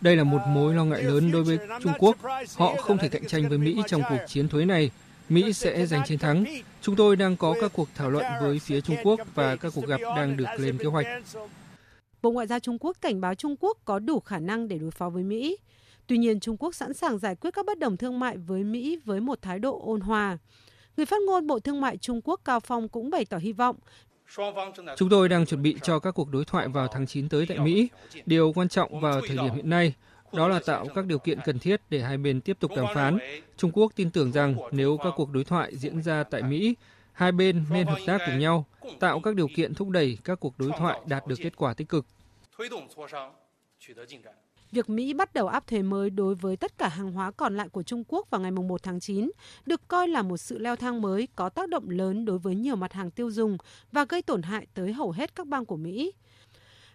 [0.00, 2.16] Đây là một mối lo ngại lớn đối với Trung Quốc.
[2.56, 4.90] Họ không thể cạnh tranh với Mỹ trong cuộc chiến thuế này.
[5.28, 6.44] Mỹ sẽ giành chiến thắng.
[6.82, 9.86] Chúng tôi đang có các cuộc thảo luận với phía Trung Quốc và các cuộc
[9.86, 11.06] gặp đang được lên kế hoạch.
[12.24, 14.90] Bộ Ngoại giao Trung Quốc cảnh báo Trung Quốc có đủ khả năng để đối
[14.90, 15.56] phó với Mỹ.
[16.06, 18.98] Tuy nhiên, Trung Quốc sẵn sàng giải quyết các bất đồng thương mại với Mỹ
[19.04, 20.38] với một thái độ ôn hòa.
[20.96, 23.76] Người phát ngôn Bộ Thương mại Trung Quốc Cao Phong cũng bày tỏ hy vọng
[24.96, 27.58] Chúng tôi đang chuẩn bị cho các cuộc đối thoại vào tháng 9 tới tại
[27.58, 27.88] Mỹ.
[28.26, 29.94] Điều quan trọng vào thời điểm hiện nay
[30.32, 33.18] đó là tạo các điều kiện cần thiết để hai bên tiếp tục đàm phán.
[33.56, 36.74] Trung Quốc tin tưởng rằng nếu các cuộc đối thoại diễn ra tại Mỹ,
[37.12, 38.66] hai bên nên hợp tác cùng nhau,
[39.00, 41.88] tạo các điều kiện thúc đẩy các cuộc đối thoại đạt được kết quả tích
[41.88, 42.06] cực.
[44.72, 47.68] Việc Mỹ bắt đầu áp thuế mới đối với tất cả hàng hóa còn lại
[47.68, 49.30] của Trung Quốc vào ngày 1 tháng 9
[49.66, 52.76] được coi là một sự leo thang mới có tác động lớn đối với nhiều
[52.76, 53.58] mặt hàng tiêu dùng
[53.92, 56.12] và gây tổn hại tới hầu hết các bang của Mỹ.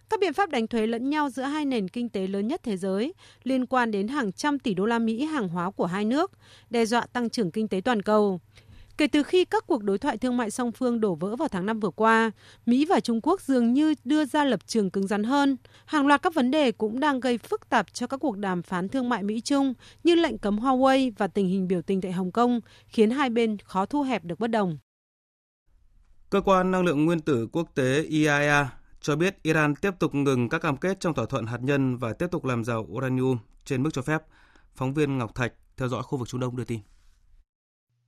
[0.10, 2.78] Các biện pháp đánh thuế lẫn nhau giữa hai nền kinh tế lớn nhất thế
[2.78, 3.14] giới
[3.44, 6.32] liên quan đến hàng trăm tỷ đô la Mỹ hàng hóa của hai nước,
[6.70, 8.40] đe dọa tăng trưởng kinh tế toàn cầu.
[9.00, 11.66] Kể từ khi các cuộc đối thoại thương mại song phương đổ vỡ vào tháng
[11.66, 12.32] 5 vừa qua,
[12.66, 15.58] Mỹ và Trung Quốc dường như đưa ra lập trường cứng rắn hơn.
[15.86, 18.89] Hàng loạt các vấn đề cũng đang gây phức tạp cho các cuộc đàm phán
[18.89, 19.74] thương mại Mỹ-Trung
[20.04, 23.58] như lệnh cấm Huawei và tình hình biểu tình tại Hồng Kông, khiến hai bên
[23.64, 24.78] khó thu hẹp được bất đồng.
[26.30, 28.70] Cơ quan năng lượng nguyên tử quốc tế IAEA
[29.02, 32.14] cho biết Iran tiếp tục ngừng các cam kết trong thỏa thuận hạt nhân và
[32.14, 34.22] tiếp tục làm giàu uranium trên mức cho phép.
[34.76, 36.80] Phóng viên Ngọc Thạch theo dõi khu vực Trung Đông đưa tin.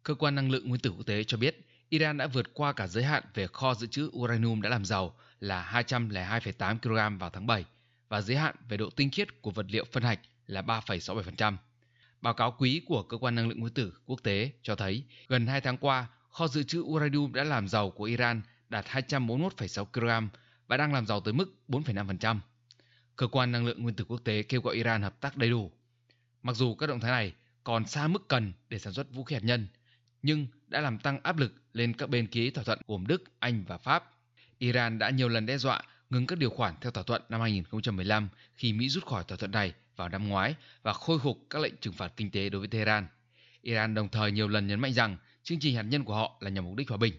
[0.04, 2.88] Cơ quan năng lượng nguyên tử quốc tế cho biết Iran đã vượt qua cả
[2.88, 7.48] giới hạn về kho dự trữ uranium đã làm giàu là 202,8 kg vào tháng
[7.48, 7.66] 7
[8.10, 11.56] và giới hạn về độ tinh khiết của vật liệu phân hạch là 3,67%.
[12.22, 15.48] Báo cáo quý của Cơ quan Năng lượng Nguyên tử Quốc tế cho thấy gần
[15.48, 20.28] 2 tháng qua, kho dự trữ uranium đã làm giàu của Iran đạt 241,6 kg
[20.68, 22.40] và đang làm giàu tới mức 4,5%.
[23.16, 25.72] Cơ quan Năng lượng Nguyên tử Quốc tế kêu gọi Iran hợp tác đầy đủ.
[26.44, 27.34] Mặc dù các động thái này
[27.64, 29.68] còn xa mức cần để sản xuất vũ khí hạt nhân,
[30.24, 33.64] nhưng đã làm tăng áp lực lên các bên ký thỏa thuận gồm Đức, Anh
[33.68, 34.12] và Pháp.
[34.58, 38.30] Iran đã nhiều lần đe dọa ngừng các điều khoản theo thỏa thuận năm 2015
[38.56, 41.74] khi Mỹ rút khỏi thỏa thuận này vào năm ngoái và khôi phục các lệnh
[41.82, 43.08] trừng phạt kinh tế đối với Tehran.
[43.62, 46.50] Iran đồng thời nhiều lần nhấn mạnh rằng chương trình hạt nhân của họ là
[46.50, 47.14] nhằm mục đích hòa bình.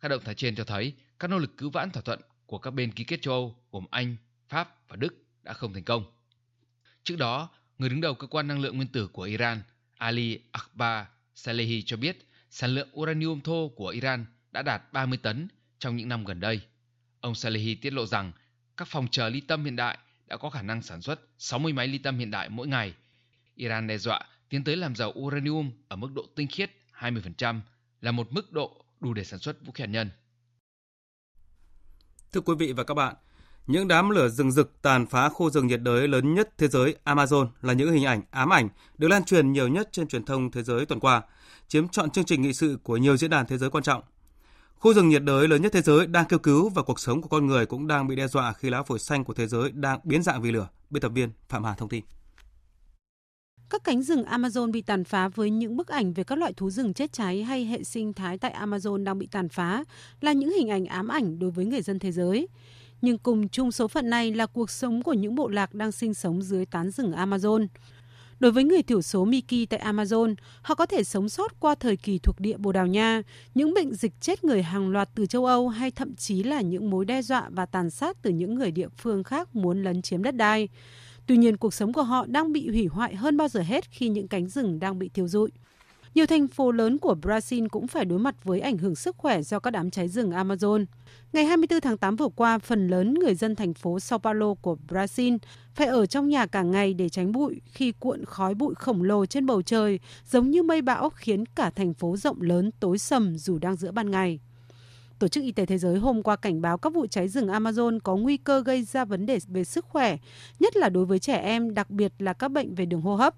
[0.00, 2.70] Các động thái trên cho thấy các nỗ lực cứu vãn thỏa thuận của các
[2.70, 4.16] bên ký kết châu Âu gồm Anh,
[4.48, 6.04] Pháp và Đức đã không thành công.
[7.04, 9.62] Trước đó, người đứng đầu cơ quan năng lượng nguyên tử của Iran,
[9.96, 15.48] Ali Akbar Salehi cho biết sản lượng uranium thô của Iran đã đạt 30 tấn
[15.78, 16.60] trong những năm gần đây.
[17.20, 18.32] Ông Salehi tiết lộ rằng
[18.76, 21.88] các phòng chờ ly tâm hiện đại đã có khả năng sản xuất 60 máy
[21.88, 22.94] ly tâm hiện đại mỗi ngày.
[23.54, 27.60] Iran đe dọa tiến tới làm giàu uranium ở mức độ tinh khiết 20%
[28.00, 30.10] là một mức độ đủ để sản xuất vũ khí hạt nhân.
[32.32, 33.14] Thưa quý vị và các bạn,
[33.66, 36.96] những đám lửa rừng rực tàn phá khu rừng nhiệt đới lớn nhất thế giới
[37.04, 40.50] Amazon là những hình ảnh ám ảnh được lan truyền nhiều nhất trên truyền thông
[40.50, 41.22] thế giới tuần qua,
[41.68, 44.02] chiếm trọn chương trình nghị sự của nhiều diễn đàn thế giới quan trọng.
[44.74, 47.28] Khu rừng nhiệt đới lớn nhất thế giới đang kêu cứu và cuộc sống của
[47.28, 50.00] con người cũng đang bị đe dọa khi lá phổi xanh của thế giới đang
[50.04, 50.68] biến dạng vì lửa.
[50.90, 52.04] Biên tập viên Phạm Hà thông tin.
[53.70, 56.70] Các cánh rừng Amazon bị tàn phá với những bức ảnh về các loại thú
[56.70, 59.84] rừng chết cháy hay hệ sinh thái tại Amazon đang bị tàn phá
[60.20, 62.48] là những hình ảnh ám ảnh đối với người dân thế giới.
[63.02, 66.14] Nhưng cùng chung số phận này là cuộc sống của những bộ lạc đang sinh
[66.14, 67.66] sống dưới tán rừng Amazon.
[68.40, 71.96] Đối với người thiểu số Miki tại Amazon, họ có thể sống sót qua thời
[71.96, 73.22] kỳ thuộc địa Bồ Đào Nha,
[73.54, 76.90] những bệnh dịch chết người hàng loạt từ châu Âu hay thậm chí là những
[76.90, 80.22] mối đe dọa và tàn sát từ những người địa phương khác muốn lấn chiếm
[80.22, 80.68] đất đai.
[81.26, 84.08] Tuy nhiên, cuộc sống của họ đang bị hủy hoại hơn bao giờ hết khi
[84.08, 85.50] những cánh rừng đang bị thiêu rụi.
[86.14, 89.42] Nhiều thành phố lớn của Brazil cũng phải đối mặt với ảnh hưởng sức khỏe
[89.42, 90.84] do các đám cháy rừng Amazon.
[91.32, 94.76] Ngày 24 tháng 8 vừa qua, phần lớn người dân thành phố Sao Paulo của
[94.88, 95.38] Brazil
[95.74, 99.26] phải ở trong nhà cả ngày để tránh bụi khi cuộn khói bụi khổng lồ
[99.26, 100.00] trên bầu trời,
[100.30, 103.90] giống như mây bão khiến cả thành phố rộng lớn tối sầm dù đang giữa
[103.90, 104.40] ban ngày.
[105.18, 107.98] Tổ chức Y tế Thế giới hôm qua cảnh báo các vụ cháy rừng Amazon
[108.04, 110.16] có nguy cơ gây ra vấn đề về sức khỏe,
[110.60, 113.34] nhất là đối với trẻ em, đặc biệt là các bệnh về đường hô hấp.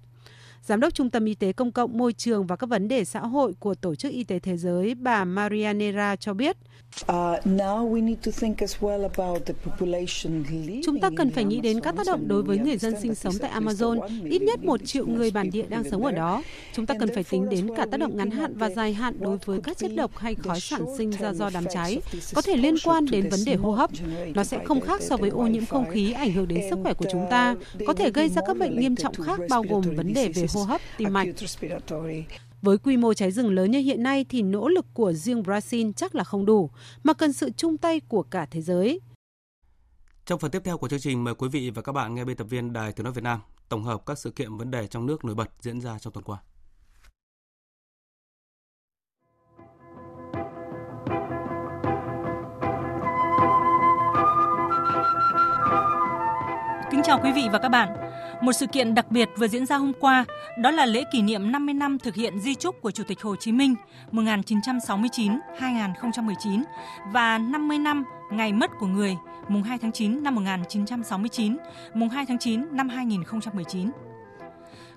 [0.65, 3.19] Giám đốc Trung tâm Y tế Công cộng Môi trường và các vấn đề xã
[3.19, 6.57] hội của Tổ chức Y tế Thế giới bà Marianera cho biết,
[10.83, 13.33] Chúng ta cần phải nghĩ đến các tác động đối với người dân sinh sống
[13.41, 13.99] tại Amazon.
[14.29, 16.43] Ít nhất một triệu người bản địa đang sống ở đó.
[16.73, 19.37] Chúng ta cần phải tính đến cả tác động ngắn hạn và dài hạn đối
[19.45, 22.01] với các chất độc hay khói sản sinh ra do đám cháy,
[22.35, 23.89] có thể liên quan đến vấn đề hô hấp.
[24.35, 26.93] Nó sẽ không khác so với ô nhiễm không khí ảnh hưởng đến sức khỏe
[26.93, 27.55] của chúng ta,
[27.87, 30.63] có thể gây ra các bệnh nghiêm trọng khác bao gồm vấn đề về hô
[30.63, 31.27] hấp, tim mạch.
[32.61, 35.93] Với quy mô cháy rừng lớn như hiện nay thì nỗ lực của riêng Brazil
[35.93, 36.69] chắc là không đủ,
[37.03, 39.01] mà cần sự chung tay của cả thế giới.
[40.25, 42.37] Trong phần tiếp theo của chương trình, mời quý vị và các bạn nghe biên
[42.37, 43.39] tập viên Đài Tiếng Nói Việt Nam
[43.69, 46.23] tổng hợp các sự kiện vấn đề trong nước nổi bật diễn ra trong tuần
[46.23, 46.37] qua.
[56.91, 58.04] Kính chào quý vị và các bạn.
[58.41, 60.25] Một sự kiện đặc biệt vừa diễn ra hôm qua,
[60.57, 63.35] đó là lễ kỷ niệm 50 năm thực hiện di trúc của Chủ tịch Hồ
[63.35, 63.75] Chí Minh
[64.11, 66.63] 1969-2019
[67.11, 69.17] và 50 năm ngày mất của người
[69.47, 71.57] mùng 2 tháng 9 năm 1969,
[71.93, 73.91] mùng 2 tháng 9 năm 2019.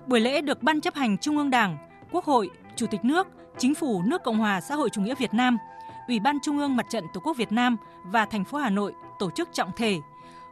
[0.07, 1.77] Buổi lễ được Ban chấp hành Trung ương Đảng,
[2.11, 3.27] Quốc hội, Chủ tịch nước,
[3.57, 5.57] Chính phủ nước Cộng hòa xã hội chủ nghĩa Việt Nam,
[6.07, 8.93] Ủy ban Trung ương Mặt trận Tổ quốc Việt Nam và thành phố Hà Nội
[9.19, 9.97] tổ chức trọng thể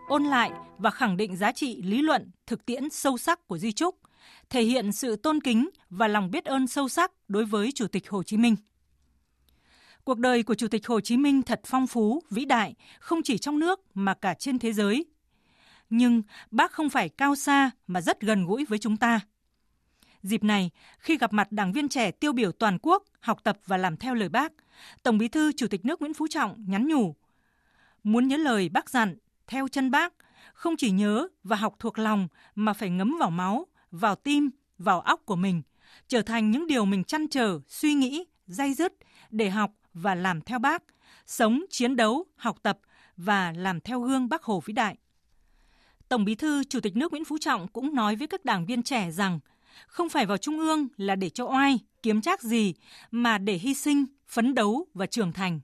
[0.08, 3.72] ôn lại và khẳng định giá trị lý luận, thực tiễn sâu sắc của di
[3.72, 3.96] trúc,
[4.50, 8.10] thể hiện sự tôn kính và lòng biết ơn sâu sắc đối với Chủ tịch
[8.10, 8.56] Hồ Chí Minh.
[10.04, 13.38] Cuộc đời của Chủ tịch Hồ Chí Minh thật phong phú, vĩ đại, không chỉ
[13.38, 15.06] trong nước mà cả trên thế giới.
[15.90, 19.20] Nhưng bác không phải cao xa mà rất gần gũi với chúng ta.
[20.22, 23.78] Dịp này, khi gặp mặt đảng viên trẻ tiêu biểu toàn quốc học tập và
[23.78, 24.54] làm theo lời bác,
[25.04, 27.16] Tổng Bí thư Chủ tịch nước Nguyễn Phú Trọng nhắn nhủ:
[28.04, 30.14] Muốn nhớ lời bác dặn, theo chân bác,
[30.54, 35.02] không chỉ nhớ và học thuộc lòng mà phải ngấm vào máu, vào tim, vào
[35.02, 35.62] óc của mình,
[36.08, 38.94] trở thành những điều mình chăn trở, suy nghĩ, dây dứt
[39.30, 40.84] để học và làm theo bác,
[41.26, 42.80] sống, chiến đấu, học tập
[43.18, 44.98] và làm theo gương Bác Hồ vĩ đại.
[46.10, 48.84] Tổng Bí thư Chủ tịch nước Nguyễn Phú Trọng cũng nói với các đảng viên
[48.84, 49.40] trẻ rằng
[49.88, 52.74] không phải vào trung ương là để cho oai, kiếm trác gì
[53.12, 55.60] mà để hy sinh, phấn đấu và trưởng thành.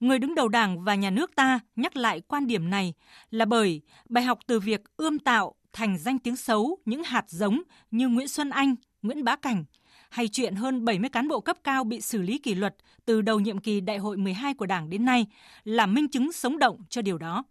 [0.00, 2.94] Người đứng đầu Đảng và nhà nước ta nhắc lại quan điểm này
[3.30, 7.62] là bởi bài học từ việc ươm tạo thành danh tiếng xấu những hạt giống
[7.90, 9.64] như Nguyễn Xuân Anh, Nguyễn Bá Cảnh
[10.10, 13.40] hay chuyện hơn 70 cán bộ cấp cao bị xử lý kỷ luật từ đầu
[13.40, 15.26] nhiệm kỳ đại hội 12 của Đảng đến nay
[15.64, 17.44] là minh chứng sống động cho điều đó.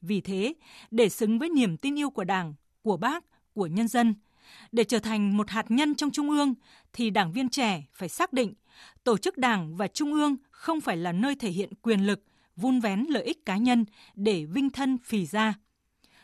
[0.00, 0.54] Vì thế,
[0.90, 4.14] để xứng với niềm tin yêu của Đảng, của Bác, của nhân dân,
[4.72, 6.54] để trở thành một hạt nhân trong Trung ương
[6.92, 8.54] thì đảng viên trẻ phải xác định
[9.04, 12.24] tổ chức Đảng và Trung ương không phải là nơi thể hiện quyền lực,
[12.56, 15.54] vun vén lợi ích cá nhân để vinh thân phì ra.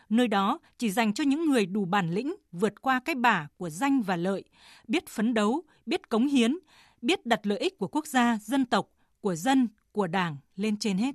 [0.09, 3.71] Nơi đó chỉ dành cho những người đủ bản lĩnh vượt qua cái bả của
[3.71, 4.45] danh và lợi,
[4.89, 6.59] biết phấn đấu, biết cống hiến,
[7.03, 8.89] biết đặt lợi ích của quốc gia, dân tộc,
[9.21, 11.15] của dân, của đảng lên trên hết.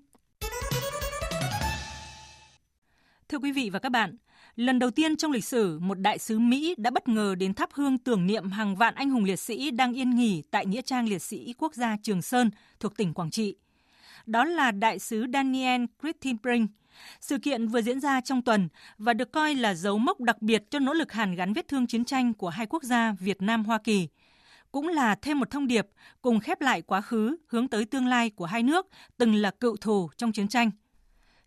[3.30, 4.18] Thưa quý vị và các bạn,
[4.56, 7.70] lần đầu tiên trong lịch sử, một đại sứ Mỹ đã bất ngờ đến thắp
[7.74, 11.10] hương tưởng niệm hàng vạn anh hùng liệt sĩ đang yên nghỉ tại Nghĩa trang
[11.10, 13.56] liệt sĩ quốc gia Trường Sơn thuộc tỉnh Quảng Trị.
[14.26, 16.72] Đó là đại sứ Daniel Christenbrink.
[17.22, 20.64] Sự kiện vừa diễn ra trong tuần và được coi là dấu mốc đặc biệt
[20.70, 23.78] cho nỗ lực hàn gắn vết thương chiến tranh của hai quốc gia Việt Nam-Hoa
[23.78, 24.08] Kỳ.
[24.72, 25.88] Cũng là thêm một thông điệp
[26.22, 28.88] cùng khép lại quá khứ hướng tới tương lai của hai nước
[29.18, 30.72] từng là cựu thù trong chiến tranh.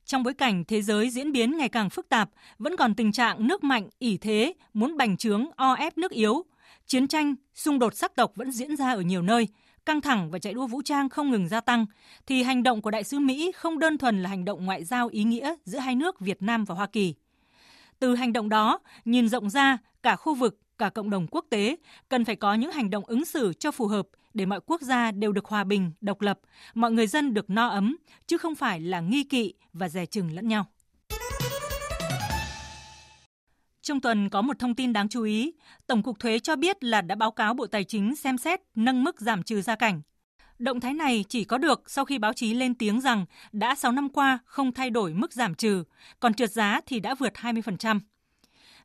[0.05, 3.47] Trong bối cảnh thế giới diễn biến ngày càng phức tạp, vẫn còn tình trạng
[3.47, 6.45] nước mạnh, ỷ thế, muốn bành trướng, o ép nước yếu.
[6.87, 9.49] Chiến tranh, xung đột sắc tộc vẫn diễn ra ở nhiều nơi,
[9.87, 11.87] căng thẳng và chạy đua vũ trang không ngừng gia tăng,
[12.27, 15.09] thì hành động của đại sứ Mỹ không đơn thuần là hành động ngoại giao
[15.09, 17.15] ý nghĩa giữa hai nước Việt Nam và Hoa Kỳ.
[17.99, 21.77] Từ hành động đó, nhìn rộng ra, cả khu vực, cả cộng đồng quốc tế
[22.09, 25.11] cần phải có những hành động ứng xử cho phù hợp để mọi quốc gia
[25.11, 26.39] đều được hòa bình, độc lập,
[26.74, 30.35] mọi người dân được no ấm, chứ không phải là nghi kỵ và dè chừng
[30.35, 30.66] lẫn nhau.
[33.82, 35.53] Trong tuần có một thông tin đáng chú ý,
[35.87, 39.05] Tổng cục Thuế cho biết là đã báo cáo Bộ Tài chính xem xét nâng
[39.05, 40.03] mức giảm trừ gia cảnh.
[40.59, 43.93] Động thái này chỉ có được sau khi báo chí lên tiếng rằng đã 6
[43.93, 45.85] năm qua không thay đổi mức giảm trừ,
[46.20, 48.01] còn trượt giá thì đã vượt 20%.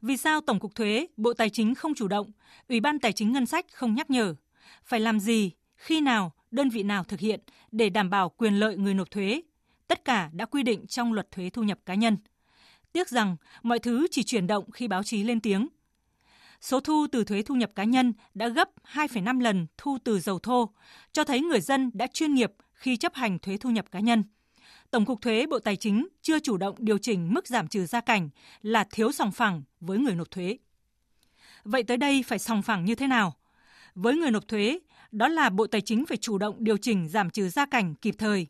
[0.02, 2.32] Vì sao Tổng cục Thuế, Bộ Tài chính không chủ động,
[2.70, 4.36] Ủy ban Tài chính Ngân sách không nhắc nhở?
[4.84, 7.40] Phải làm gì, khi nào, đơn vị nào thực hiện
[7.72, 9.42] để đảm bảo quyền lợi người nộp thuế?
[9.88, 12.18] Tất cả đã quy định trong luật thuế thu nhập cá nhân.
[12.92, 15.68] Tiếc rằng mọi thứ chỉ chuyển động khi báo chí lên tiếng.
[16.62, 20.40] Số thu từ thuế thu nhập cá nhân đã gấp 2,5 lần thu từ dầu
[20.40, 20.70] thô,
[21.12, 24.24] cho thấy người dân đã chuyên nghiệp khi chấp hành thuế thu nhập cá nhân.
[24.92, 28.02] Tổng cục thuế Bộ Tài chính chưa chủ động điều chỉnh mức giảm trừ gia
[28.02, 28.30] cảnh
[28.62, 30.58] là thiếu sòng phẳng với người nộp thuế.
[31.64, 33.39] Vậy tới đây phải sòng phẳng như thế nào?
[34.02, 34.80] Với người nộp thuế,
[35.12, 38.16] đó là Bộ Tài chính phải chủ động điều chỉnh giảm trừ gia cảnh kịp
[38.18, 38.48] thời,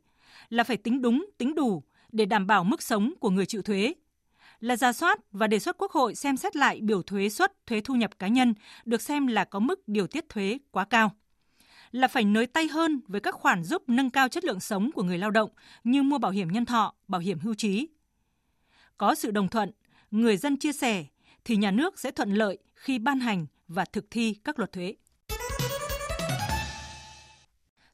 [0.49, 3.93] là phải tính đúng, tính đủ để đảm bảo mức sống của người chịu thuế.
[4.59, 7.81] Là ra soát và đề xuất Quốc hội xem xét lại biểu thuế suất thuế
[7.81, 8.53] thu nhập cá nhân
[8.85, 11.11] được xem là có mức điều tiết thuế quá cao
[11.91, 15.03] là phải nới tay hơn với các khoản giúp nâng cao chất lượng sống của
[15.03, 15.49] người lao động
[15.83, 17.87] như mua bảo hiểm nhân thọ, bảo hiểm hưu trí.
[18.97, 19.71] Có sự đồng thuận,
[20.11, 21.05] người dân chia sẻ
[21.43, 24.95] thì nhà nước sẽ thuận lợi khi ban hành và thực thi các luật thuế.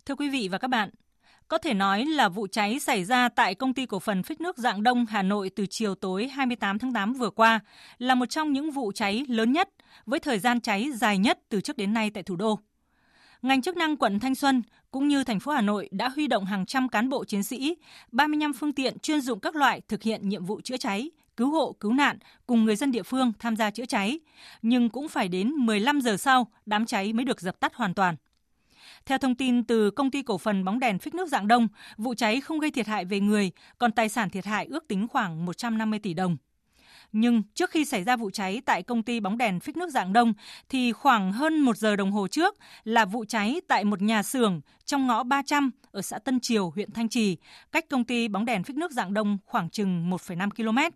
[0.06, 0.90] Thưa quý vị và các bạn,
[1.48, 4.58] có thể nói là vụ cháy xảy ra tại công ty cổ phần phích nước
[4.58, 7.60] Dạng Đông Hà Nội từ chiều tối 28 tháng 8 vừa qua
[7.98, 9.70] là một trong những vụ cháy lớn nhất
[10.06, 12.60] với thời gian cháy dài nhất từ trước đến nay tại thủ đô.
[13.42, 16.46] Ngành chức năng quận Thanh Xuân cũng như thành phố Hà Nội đã huy động
[16.46, 17.76] hàng trăm cán bộ chiến sĩ,
[18.12, 21.76] 35 phương tiện chuyên dụng các loại thực hiện nhiệm vụ chữa cháy, cứu hộ,
[21.80, 24.20] cứu nạn cùng người dân địa phương tham gia chữa cháy,
[24.62, 28.16] nhưng cũng phải đến 15 giờ sau đám cháy mới được dập tắt hoàn toàn.
[29.06, 32.14] Theo thông tin từ công ty cổ phần bóng đèn phích nước Dạng Đông, vụ
[32.14, 35.46] cháy không gây thiệt hại về người, còn tài sản thiệt hại ước tính khoảng
[35.46, 36.38] 150 tỷ đồng.
[37.12, 40.14] Nhưng trước khi xảy ra vụ cháy tại công ty bóng đèn phích nước Dạng
[40.14, 40.34] Đông
[40.70, 44.62] thì khoảng hơn một giờ đồng hồ trước là vụ cháy tại một nhà xưởng
[44.86, 47.38] trong ngõ 300 ở xã Tân Triều, huyện Thanh Trì,
[47.72, 50.96] cách công ty bóng đèn phích nước Dạng Đông khoảng chừng 1,5 km.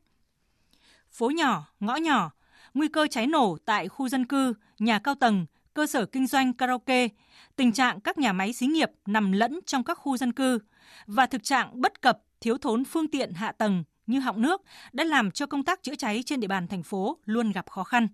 [1.12, 2.32] Phố nhỏ, ngõ nhỏ,
[2.74, 6.54] nguy cơ cháy nổ tại khu dân cư, nhà cao tầng, cơ sở kinh doanh
[6.54, 7.08] karaoke,
[7.56, 10.60] tình trạng các nhà máy xí nghiệp nằm lẫn trong các khu dân cư
[11.08, 14.62] và thực trạng bất cập thiếu thốn phương tiện hạ tầng như họng nước
[14.92, 17.84] đã làm cho công tác chữa cháy trên địa bàn thành phố luôn gặp khó
[17.84, 18.08] khăn.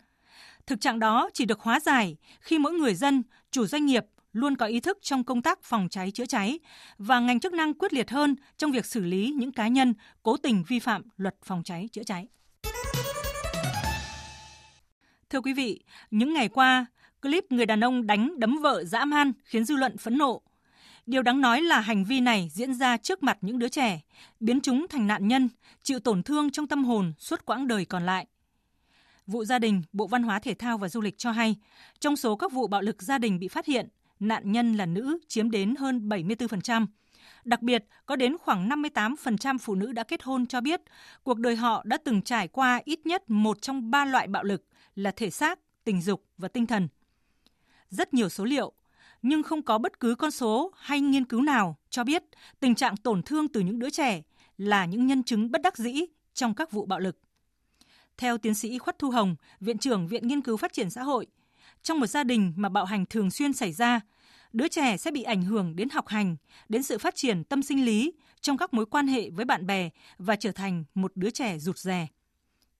[0.67, 4.55] Thực trạng đó chỉ được hóa giải khi mỗi người dân, chủ doanh nghiệp luôn
[4.55, 6.59] có ý thức trong công tác phòng cháy chữa cháy
[6.97, 9.93] và ngành chức năng quyết liệt hơn trong việc xử lý những cá nhân
[10.23, 12.27] cố tình vi phạm luật phòng cháy chữa cháy.
[15.29, 15.79] Thưa quý vị,
[16.11, 16.85] những ngày qua,
[17.25, 20.41] clip người đàn ông đánh đấm vợ dã man khiến dư luận phẫn nộ.
[21.05, 24.01] Điều đáng nói là hành vi này diễn ra trước mặt những đứa trẻ,
[24.39, 25.49] biến chúng thành nạn nhân,
[25.83, 28.25] chịu tổn thương trong tâm hồn suốt quãng đời còn lại.
[29.27, 31.55] Vụ gia đình, Bộ Văn hóa Thể thao và Du lịch cho hay,
[31.99, 33.87] trong số các vụ bạo lực gia đình bị phát hiện,
[34.19, 36.85] nạn nhân là nữ chiếm đến hơn 74%.
[37.45, 40.81] Đặc biệt, có đến khoảng 58% phụ nữ đã kết hôn cho biết
[41.23, 44.63] cuộc đời họ đã từng trải qua ít nhất một trong ba loại bạo lực
[44.95, 46.87] là thể xác, tình dục và tinh thần.
[47.97, 48.71] Rất nhiều số liệu,
[49.21, 52.23] nhưng không có bất cứ con số hay nghiên cứu nào cho biết
[52.59, 54.21] tình trạng tổn thương từ những đứa trẻ
[54.57, 56.01] là những nhân chứng bất đắc dĩ
[56.33, 57.17] trong các vụ bạo lực.
[58.17, 61.27] Theo tiến sĩ Khuất Thu Hồng, Viện trưởng Viện Nghiên cứu Phát triển Xã hội,
[61.83, 64.01] trong một gia đình mà bạo hành thường xuyên xảy ra,
[64.53, 66.35] đứa trẻ sẽ bị ảnh hưởng đến học hành,
[66.69, 69.89] đến sự phát triển tâm sinh lý trong các mối quan hệ với bạn bè
[70.17, 72.07] và trở thành một đứa trẻ rụt rè.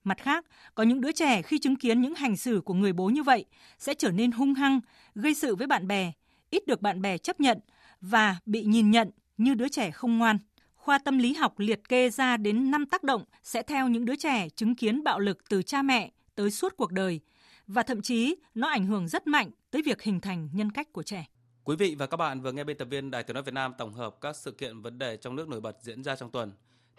[0.06, 0.46] Mặt khác,
[0.76, 3.46] có những đứa trẻ khi chứng kiến những hành xử của người bố như vậy
[3.80, 4.80] sẽ trở nên hung hăng,
[5.16, 6.12] gây sự với bạn bè,
[6.50, 7.60] ít được bạn bè chấp nhận
[8.02, 10.38] và bị nhìn nhận như đứa trẻ không ngoan.
[10.76, 14.16] Khoa tâm lý học liệt kê ra đến 5 tác động sẽ theo những đứa
[14.16, 17.20] trẻ chứng kiến bạo lực từ cha mẹ tới suốt cuộc đời
[17.68, 21.04] và thậm chí nó ảnh hưởng rất mạnh tới việc hình thành nhân cách của
[21.04, 21.26] trẻ.
[21.64, 23.74] Quý vị và các bạn vừa nghe biên tập viên Đài Tiếng nói Việt Nam
[23.78, 26.52] tổng hợp các sự kiện vấn đề trong nước nổi bật diễn ra trong tuần.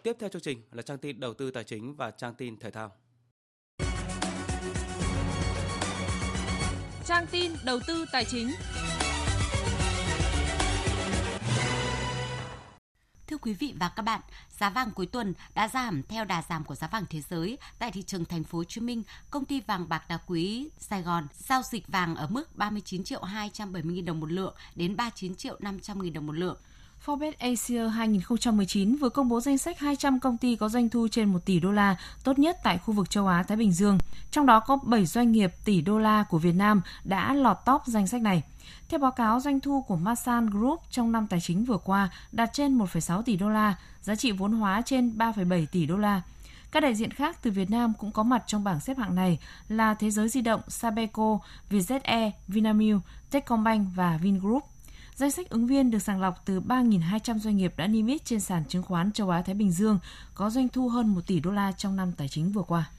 [0.07, 2.71] Tiếp theo chương trình là trang tin đầu tư tài chính và trang tin thể
[2.71, 2.93] thao.
[7.05, 8.51] Trang tin đầu tư tài chính.
[13.27, 16.65] Thưa quý vị và các bạn, giá vàng cuối tuần đã giảm theo đà giảm
[16.65, 19.03] của giá vàng thế giới tại thị trường thành phố Hồ Chí Minh.
[19.31, 23.23] Công ty vàng bạc đá quý Sài Gòn giao dịch vàng ở mức 39 triệu
[23.23, 26.57] 270 000 đồng một lượng đến 39 triệu 500 000 đồng một lượng.
[27.05, 31.33] Forbes Asia 2019 vừa công bố danh sách 200 công ty có doanh thu trên
[31.33, 33.99] 1 tỷ đô la tốt nhất tại khu vực châu Á Thái Bình Dương.
[34.31, 37.83] Trong đó có 7 doanh nghiệp tỷ đô la của Việt Nam đã lọt top
[37.87, 38.43] danh sách này.
[38.89, 42.51] Theo báo cáo, doanh thu của Masan Group trong năm tài chính vừa qua đạt
[42.53, 46.23] trên 1,6 tỷ đô la, giá trị vốn hóa trên 3,7 tỷ đô la.
[46.73, 49.39] Các đại diện khác từ Việt Nam cũng có mặt trong bảng xếp hạng này
[49.69, 51.39] là Thế giới di động, Sabeco,
[51.71, 54.65] Vietjet Air, Vinamilk, Techcombank và Vingroup.
[55.17, 58.41] Danh sách ứng viên được sàng lọc từ 3.200 doanh nghiệp đã niêm yết trên
[58.41, 59.99] sàn chứng khoán châu Á Thái Bình Dương
[60.35, 62.91] có doanh thu hơn 1 tỷ đô la trong năm tài chính vừa qua.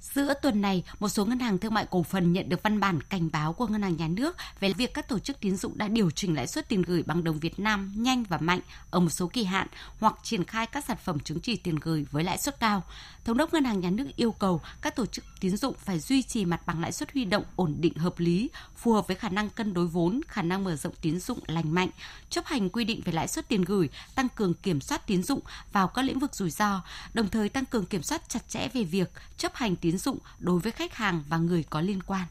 [0.00, 3.00] Giữa tuần này, một số ngân hàng thương mại cổ phần nhận được văn bản
[3.02, 5.88] cảnh báo của ngân hàng nhà nước về việc các tổ chức tín dụng đã
[5.88, 9.10] điều chỉnh lãi suất tiền gửi bằng đồng Việt Nam nhanh và mạnh ở một
[9.10, 9.66] số kỳ hạn
[10.00, 12.82] hoặc triển khai các sản phẩm chứng chỉ tiền gửi với lãi suất cao.
[13.24, 16.22] Thống đốc ngân hàng nhà nước yêu cầu các tổ chức tín dụng phải duy
[16.22, 19.28] trì mặt bằng lãi suất huy động ổn định hợp lý, phù hợp với khả
[19.28, 21.90] năng cân đối vốn, khả năng mở rộng tín dụng lành mạnh,
[22.30, 25.40] chấp hành quy định về lãi suất tiền gửi, tăng cường kiểm soát tín dụng
[25.72, 26.82] vào các lĩnh vực rủi ro,
[27.14, 30.60] đồng thời tăng cường kiểm soát chặt chẽ về việc chấp hành tín dụng đối
[30.60, 32.26] với khách hàng và người có liên quan.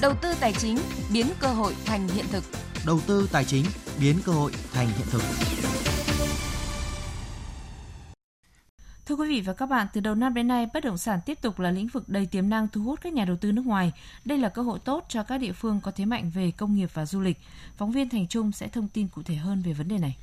[0.00, 0.78] Đầu tư tài chính
[1.12, 2.44] biến cơ hội thành hiện thực.
[2.86, 3.64] Đầu tư tài chính
[4.00, 5.22] biến cơ hội thành hiện thực.
[9.06, 11.38] Thưa quý vị và các bạn, từ đầu năm đến nay, bất động sản tiếp
[11.42, 13.92] tục là lĩnh vực đầy tiềm năng thu hút các nhà đầu tư nước ngoài.
[14.24, 16.90] Đây là cơ hội tốt cho các địa phương có thế mạnh về công nghiệp
[16.94, 17.38] và du lịch.
[17.76, 20.16] Phóng viên Thành Trung sẽ thông tin cụ thể hơn về vấn đề này.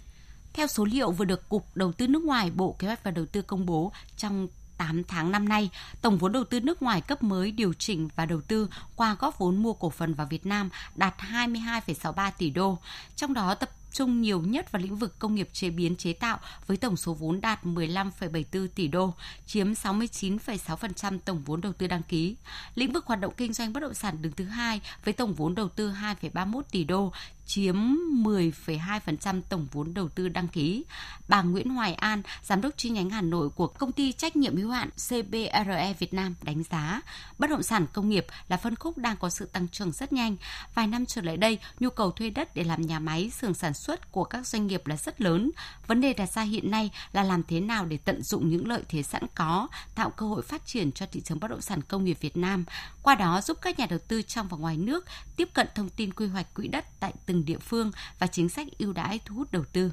[0.53, 3.25] Theo số liệu vừa được Cục Đầu tư nước ngoài, Bộ Kế hoạch và Đầu
[3.25, 4.47] tư công bố trong
[4.77, 5.69] 8 tháng năm nay,
[6.01, 9.37] tổng vốn đầu tư nước ngoài cấp mới điều chỉnh và đầu tư qua góp
[9.37, 12.77] vốn mua cổ phần vào Việt Nam đạt 22,63 tỷ đô.
[13.15, 16.39] Trong đó tập trung nhiều nhất vào lĩnh vực công nghiệp chế biến chế tạo
[16.67, 19.13] với tổng số vốn đạt 15,74 tỷ đô,
[19.45, 22.35] chiếm 69,6% tổng vốn đầu tư đăng ký.
[22.75, 25.55] Lĩnh vực hoạt động kinh doanh bất động sản đứng thứ hai với tổng vốn
[25.55, 27.11] đầu tư 2,31 tỷ đô,
[27.45, 27.75] chiếm
[28.23, 30.83] 10,2% tổng vốn đầu tư đăng ký.
[31.27, 34.57] Bà Nguyễn Hoài An, giám đốc chi nhánh Hà Nội của công ty trách nhiệm
[34.57, 37.01] hữu hạn CBRE Việt Nam đánh giá,
[37.37, 40.35] bất động sản công nghiệp là phân khúc đang có sự tăng trưởng rất nhanh.
[40.75, 43.73] Vài năm trở lại đây, nhu cầu thuê đất để làm nhà máy, xưởng sản
[43.73, 45.51] xuất của các doanh nghiệp là rất lớn.
[45.87, 48.81] Vấn đề đặt ra hiện nay là làm thế nào để tận dụng những lợi
[48.89, 52.05] thế sẵn có, tạo cơ hội phát triển cho thị trường bất động sản công
[52.05, 52.65] nghiệp Việt Nam.
[53.03, 56.13] Qua đó giúp các nhà đầu tư trong và ngoài nước tiếp cận thông tin
[56.13, 59.51] quy hoạch quỹ đất tại từng địa phương và chính sách ưu đãi thu hút
[59.51, 59.91] đầu tư.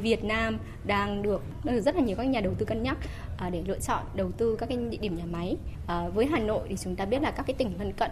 [0.00, 2.96] Việt Nam đang được ờ, rất là nhiều các nhà đầu tư cân nhắc
[3.38, 5.56] ờ, để lựa chọn đầu tư các cái địa điểm nhà máy.
[5.86, 8.10] Ờ, với Hà Nội thì chúng ta biết là các cái tỉnh lân cận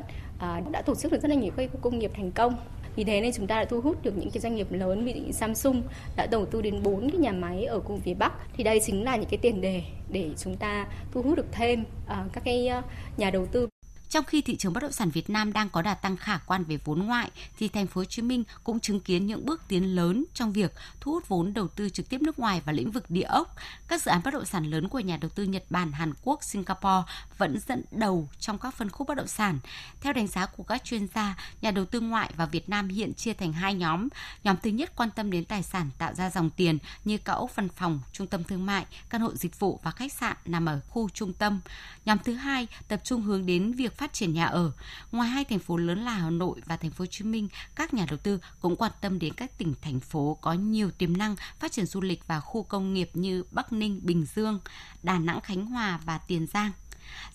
[0.71, 2.57] đã tổ chức được rất là nhiều các khu công nghiệp thành công.
[2.97, 5.33] Vì thế nên chúng ta đã thu hút được những cái doanh nghiệp lớn, như
[5.33, 5.83] Samsung
[6.17, 8.33] đã đầu tư đến 4 cái nhà máy ở khu phía Bắc.
[8.57, 11.85] Thì đây chính là những cái tiền đề để chúng ta thu hút được thêm
[12.33, 12.71] các cái
[13.17, 13.69] nhà đầu tư
[14.09, 16.65] trong khi thị trường bất động sản Việt Nam đang có đà tăng khả quan
[16.65, 19.97] về vốn ngoại thì thành phố Hồ Chí Minh cũng chứng kiến những bước tiến
[19.97, 23.11] lớn trong việc thu hút vốn đầu tư trực tiếp nước ngoài vào lĩnh vực
[23.11, 23.57] địa ốc.
[23.89, 26.45] Các dự án bất động sản lớn của nhà đầu tư Nhật Bản, Hàn Quốc,
[26.45, 29.59] Singapore vẫn dẫn đầu trong các phân khúc bất động sản.
[30.01, 33.15] Theo đánh giá của các chuyên gia, nhà đầu tư ngoại vào Việt Nam hiện
[33.15, 34.09] chia thành hai nhóm.
[34.45, 37.57] Nhóm thứ nhất quan tâm đến tài sản tạo ra dòng tiền như cao ốc
[37.57, 40.81] văn phòng, trung tâm thương mại, căn hộ dịch vụ và khách sạn nằm ở
[40.89, 41.61] khu trung tâm.
[42.05, 44.73] Nhóm thứ hai tập trung hướng đến việc phát triển nhà ở.
[45.13, 47.95] Ngoài hai thành phố lớn là Hà Nội và thành phố Hồ Chí Minh, các
[47.95, 51.37] nhà đầu tư cũng quan tâm đến các tỉnh thành phố có nhiều tiềm năng
[51.59, 54.61] phát triển du lịch và khu công nghiệp như Bắc Ninh, Bình Dương,
[55.03, 56.71] Đà Nẵng, Khánh Hòa và Tiền Giang.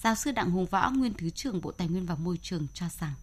[0.03, 2.86] Giáo sư Đặng Hùng Võ, nguyên thứ trưởng Bộ Tài nguyên và Môi trường cho
[2.99, 3.14] rằng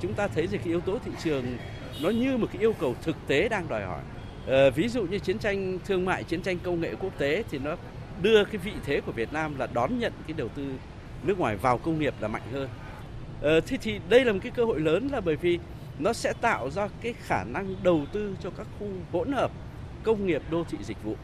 [0.00, 1.56] chúng ta thấy rằng cái yếu tố thị trường
[2.00, 4.02] nó như một cái yêu cầu thực tế đang đòi hỏi.
[4.46, 7.58] Ờ, ví dụ như chiến tranh thương mại, chiến tranh công nghệ quốc tế thì
[7.58, 7.76] nó
[8.22, 10.74] đưa cái vị thế của Việt Nam là đón nhận cái đầu tư
[11.24, 12.68] nước ngoài vào công nghiệp là mạnh hơn.
[13.40, 15.58] Ờ, thế thì đây là một cái cơ hội lớn là bởi vì
[15.98, 19.50] nó sẽ tạo ra cái khả năng đầu tư cho các khu hỗn hợp
[20.02, 21.16] công nghiệp đô thị dịch vụ.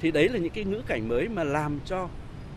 [0.00, 2.08] Thì đấy là những cái ngữ cảnh mới mà làm cho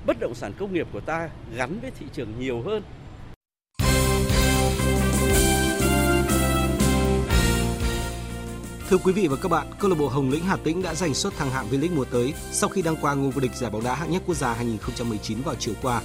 [0.06, 2.84] bất động sản công nghiệp của ta gắn với thị trường nhiều hơn.
[8.90, 11.14] Thưa quý vị và các bạn, câu lạc bộ Hồng Lĩnh Hà Tĩnh đã giành
[11.14, 13.84] suất thăng hạng V-League mùa tới sau khi đăng quang ngôi vô địch giải bóng
[13.84, 16.02] đá hạng nhất quốc gia 2019 vào chiều qua.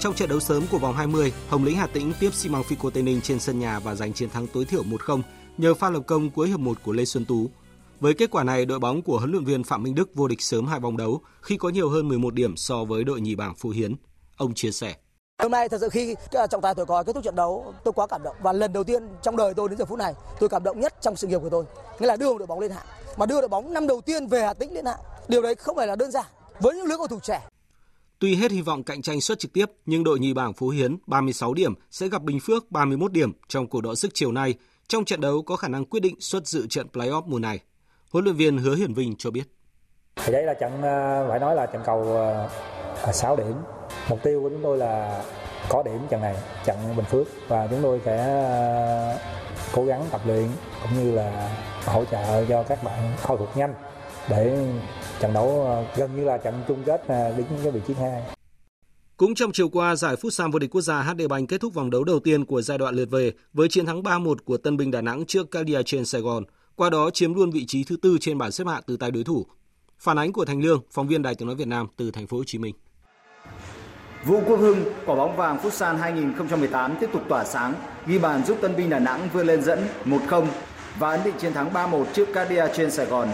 [0.00, 2.90] Trong trận đấu sớm của vòng 20, Hồng Lĩnh Hà Tĩnh tiếp xi măng Phico
[2.90, 5.22] Tây Ninh trên sân nhà và giành chiến thắng tối thiểu 1-0
[5.58, 7.50] nhờ pha lập công cuối hiệp 1 của Lê Xuân Tú.
[8.00, 10.42] Với kết quả này, đội bóng của huấn luyện viên Phạm Minh Đức vô địch
[10.42, 13.54] sớm hai vòng đấu khi có nhiều hơn 11 điểm so với đội nhì bảng
[13.54, 13.94] Phú Hiến.
[14.36, 14.94] Ông chia sẻ.
[15.42, 17.92] Hôm nay thật sự khi à, trọng tài thổi còi kết thúc trận đấu, tôi
[17.92, 20.48] quá cảm động và lần đầu tiên trong đời tôi đến giờ phút này, tôi
[20.48, 21.64] cảm động nhất trong sự nghiệp của tôi.
[22.00, 22.86] Nghĩa là đưa đội bóng lên hạng,
[23.16, 25.00] mà đưa đội bóng năm đầu tiên về Hà Tĩnh lên hạng.
[25.28, 26.26] Điều đấy không phải là đơn giản
[26.60, 27.40] với những lứa cầu thủ trẻ.
[28.20, 30.96] Tuy hết hy vọng cạnh tranh suất trực tiếp, nhưng đội nhì bảng Phú Hiến
[31.06, 34.54] 36 điểm sẽ gặp Bình Phước 31 điểm trong cuộc đọ sức chiều nay
[34.88, 37.60] trong trận đấu có khả năng quyết định suất dự trận playoff mùa này.
[38.10, 39.42] Huấn luyện viên Hứa Hiển Vinh cho biết.
[40.16, 42.02] Thì đây là trận ờ, phải nói là trận cầu
[43.02, 43.52] ờ, 6 điểm.
[44.08, 45.24] Mục tiêu của chúng tôi là
[45.68, 49.18] có điểm trận này, trận Bình Phước và chúng tôi sẽ ờ,
[49.72, 50.48] cố gắng tập luyện
[50.82, 51.56] cũng như là
[51.86, 53.74] hỗ trợ cho các bạn khôi phục nhanh
[54.28, 54.66] để
[55.20, 58.22] trận đấu gần như là trận chung kết đứng cái vị trí hai.
[59.16, 61.90] Cũng trong chiều qua, giải Futsal vô địch quốc gia HD Bank kết thúc vòng
[61.90, 64.90] đấu đầu tiên của giai đoạn lượt về với chiến thắng 3-1 của Tân binh
[64.90, 66.44] Đà Nẵng trước Cadia trên Sài Gòn
[66.76, 69.24] qua đó chiếm luôn vị trí thứ tư trên bảng xếp hạng từ tay đối
[69.24, 69.46] thủ.
[69.98, 72.36] Phản ánh của Thành Lương, phóng viên Đài Tiếng nói Việt Nam từ thành phố
[72.36, 72.74] Hồ Chí Minh.
[74.24, 77.74] Vũ Quốc Hưng, quả bóng vàng Futsal 2018 tiếp tục tỏa sáng,
[78.06, 80.46] ghi bàn giúp Tân binh Đà Nẵng vươn lên dẫn 1-0
[80.98, 83.28] và ấn định chiến thắng 3-1 trước Cadia trên Sài Gòn.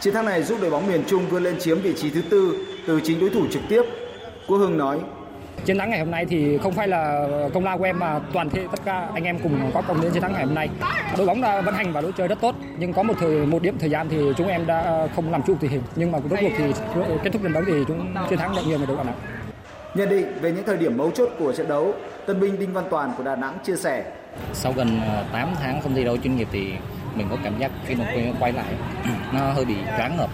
[0.00, 2.66] Chiến thắng này giúp đội bóng miền Trung vươn lên chiếm vị trí thứ tư
[2.86, 3.82] từ chính đối thủ trực tiếp.
[4.46, 4.98] Quốc Hưng nói:
[5.64, 8.50] Chiến thắng ngày hôm nay thì không phải là công lao của em mà toàn
[8.50, 10.68] thể tất cả anh em cùng có công đến chiến thắng ngày hôm nay.
[11.18, 13.62] Đội bóng đã vận hành và đối chơi rất tốt, nhưng có một thời một
[13.62, 15.82] điểm thời gian thì chúng em đã không làm chủ tình hình.
[15.96, 16.64] Nhưng mà rốt cuộc thì
[17.24, 19.14] kết thúc trận đấu thì chúng chiến thắng được nhiều về đội Đà Nẵng.
[19.94, 21.94] Nhận định về những thời điểm mấu chốt của trận đấu,
[22.26, 24.04] tân binh Đinh Văn Toàn của Đà Nẵng chia sẻ:
[24.52, 25.00] Sau gần
[25.32, 26.72] 8 ờ, tháng không thi đấu chuyên nghiệp thì
[27.16, 28.04] mình có cảm giác khi mà
[28.40, 28.74] quay lại
[29.32, 30.30] nó hơi bị choáng ngợp.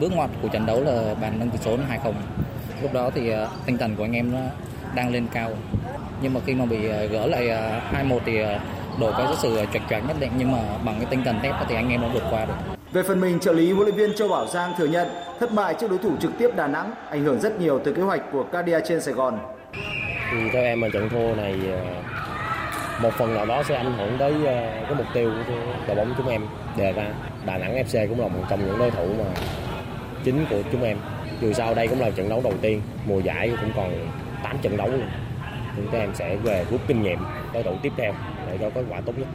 [0.00, 2.12] Bước ngoặt của trận đấu là bàn nâng tỷ số 2-0
[2.82, 4.38] lúc đó thì uh, tinh thần của anh em nó
[4.94, 5.50] đang lên cao
[6.22, 8.48] nhưng mà khi mà bị uh, gỡ lại uh, hai một thì uh,
[9.00, 11.74] đội có sự chật choạng nhất định nhưng mà bằng cái tinh thần thép thì
[11.74, 12.54] anh em đã vượt qua được.
[12.92, 15.08] Về phần mình, trợ lý huấn luyện viên Châu Bảo Giang thừa nhận
[15.40, 18.02] thất bại trước đối thủ trực tiếp Đà Nẵng ảnh hưởng rất nhiều từ kế
[18.02, 19.38] hoạch của Cadia trên Sài Gòn.
[20.32, 21.54] Thì theo em mà trận thua này
[23.02, 25.54] một phần nào đó sẽ ảnh hưởng tới ờ, cái mục tiêu của
[25.86, 26.42] đội bóng chúng em
[26.76, 27.14] đề ra.
[27.46, 29.24] Đà Nẵng FC cũng là một trong những đối thủ mà
[30.24, 30.98] chính của chúng em
[31.40, 34.08] dù sao đây cũng là trận đấu đầu tiên mùa giải cũng còn
[34.42, 35.08] 8 trận đấu luôn
[35.76, 37.18] chúng các em sẽ về rút kinh nghiệm
[37.54, 38.14] đối thủ tiếp theo
[38.46, 39.28] để cho kết quả tốt nhất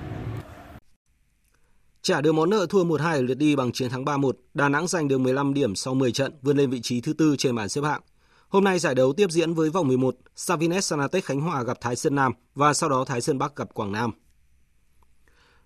[2.01, 4.87] Trả được món nợ thua 1-2 ở lượt đi bằng chiến thắng 3-1, Đà Nẵng
[4.87, 7.69] giành được 15 điểm sau 10 trận, vươn lên vị trí thứ tư trên bảng
[7.69, 8.01] xếp hạng.
[8.53, 11.95] Hôm nay giải đấu tiếp diễn với vòng 11, Savines Sanatech Khánh Hòa gặp Thái
[11.95, 14.11] Sơn Nam và sau đó Thái Sơn Bắc gặp Quảng Nam.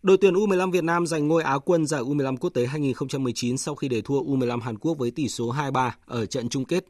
[0.04, 3.76] Đội tuyển U15 Việt Nam giành ngôi Á quân giải U15 quốc tế 2019 sau
[3.76, 6.86] khi để thua U15 Hàn Quốc với tỷ số 2-3 ở trận chung kết.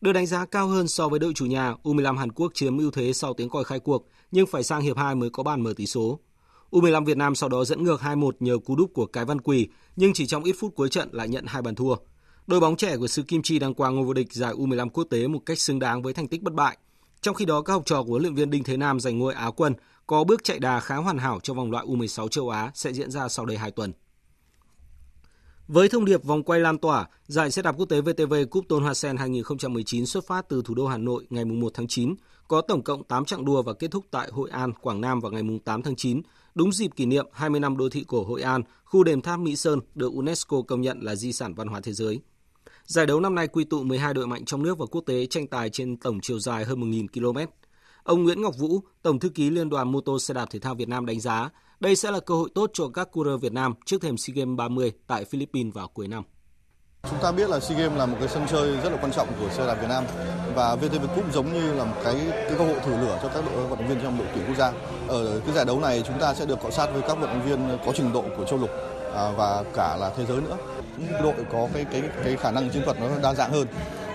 [0.00, 2.90] Được đánh giá cao hơn so với đội chủ nhà, U15 Hàn Quốc chiếm ưu
[2.90, 5.72] thế sau tiếng còi khai cuộc, nhưng phải sang hiệp 2 mới có bàn mở
[5.76, 6.18] tỷ số.
[6.70, 9.68] U15 Việt Nam sau đó dẫn ngược 2-1 nhờ cú đúp của Cái Văn Quỳ,
[9.96, 11.94] nhưng chỉ trong ít phút cuối trận lại nhận hai bàn thua.
[12.46, 15.04] Đội bóng trẻ của xứ Kim Chi đang qua ngôi vô địch giải U15 quốc
[15.04, 16.78] tế một cách xứng đáng với thành tích bất bại.
[17.20, 19.34] Trong khi đó, các học trò của huấn luyện viên Đinh Thế Nam giành ngôi
[19.34, 19.74] Á quân
[20.06, 23.10] có bước chạy đà khá hoàn hảo cho vòng loại U16 châu Á sẽ diễn
[23.10, 23.92] ra sau đây 2 tuần.
[25.68, 28.82] Với thông điệp vòng quay lan tỏa, giải xe đạp quốc tế VTV Cup Tôn
[28.82, 32.14] Hoa Sen 2019 xuất phát từ thủ đô Hà Nội ngày 1 tháng 9,
[32.48, 35.32] có tổng cộng 8 chặng đua và kết thúc tại Hội An, Quảng Nam vào
[35.32, 36.22] ngày 8 tháng 9,
[36.54, 39.56] đúng dịp kỷ niệm 20 năm đô thị cổ Hội An, khu đền tháp Mỹ
[39.56, 42.20] Sơn được UNESCO công nhận là di sản văn hóa thế giới.
[42.86, 45.46] Giải đấu năm nay quy tụ 12 đội mạnh trong nước và quốc tế tranh
[45.46, 47.52] tài trên tổng chiều dài hơn 1.000 km.
[48.02, 50.74] Ông Nguyễn Ngọc Vũ, Tổng thư ký Liên đoàn Mô tô xe đạp thể thao
[50.74, 53.74] Việt Nam đánh giá, đây sẽ là cơ hội tốt cho các coureur Việt Nam
[53.86, 56.24] trước thềm SEA Games 30 tại Philippines vào cuối năm.
[57.10, 59.28] Chúng ta biết là SEA Games là một cái sân chơi rất là quan trọng
[59.40, 60.04] của xe đạp Việt Nam
[60.54, 63.44] và VTV Cup giống như là một cái, cái cơ hội thử lửa cho các
[63.46, 64.72] đội vận động viên trong đội tuyển quốc gia.
[65.08, 67.46] Ở cái giải đấu này chúng ta sẽ được cọ sát với các vận động
[67.46, 68.70] viên có trình độ của châu lục
[69.14, 70.56] à, và cả là thế giới nữa.
[70.98, 73.66] Những đội có cái cái cái khả năng chiến thuật nó đa dạng hơn.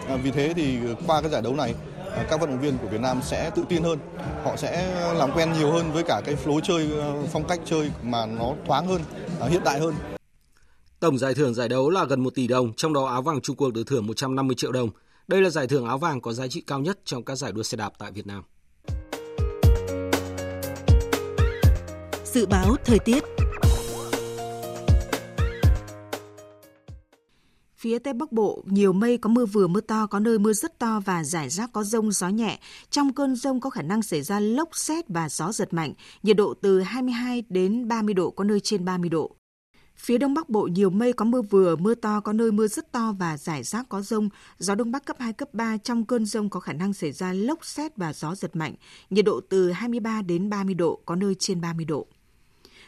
[0.08, 0.78] À, vì thế thì
[1.08, 1.76] qua cái giải đấu này
[2.16, 4.00] à, các vận động viên của Việt Nam sẽ tự tin hơn,
[4.44, 6.90] họ sẽ làm quen nhiều hơn với cả cái lối chơi,
[7.32, 9.02] phong cách chơi mà nó thoáng hơn,
[9.50, 9.94] hiện đại hơn.
[11.00, 13.56] Tổng giải thưởng giải đấu là gần 1 tỷ đồng, trong đó áo vàng Trung
[13.56, 14.90] Quốc được thưởng 150 triệu đồng.
[15.28, 17.64] Đây là giải thưởng áo vàng có giá trị cao nhất trong các giải đua
[17.64, 18.44] xe đạp tại Việt Nam.
[22.26, 23.24] Dự báo thời tiết
[27.80, 30.80] Phía Tây Bắc Bộ, nhiều mây có mưa vừa mưa to, có nơi mưa rất
[30.80, 32.60] to và rải rác có rông gió nhẹ.
[32.90, 36.38] Trong cơn rông có khả năng xảy ra lốc xét và gió giật mạnh, nhiệt
[36.38, 39.36] độ từ 22 đến 30 độ, có nơi trên 30 độ.
[39.96, 42.92] Phía Đông Bắc Bộ nhiều mây có mưa vừa, mưa to, có nơi mưa rất
[42.92, 44.30] to và rải rác có rông.
[44.58, 47.34] Gió Đông Bắc cấp 2, cấp 3 trong cơn rông có khả năng xảy ra
[47.34, 48.74] lốc xét và gió giật mạnh.
[49.10, 52.08] Nhiệt độ từ 23 đến 30 độ, có nơi trên 30 độ.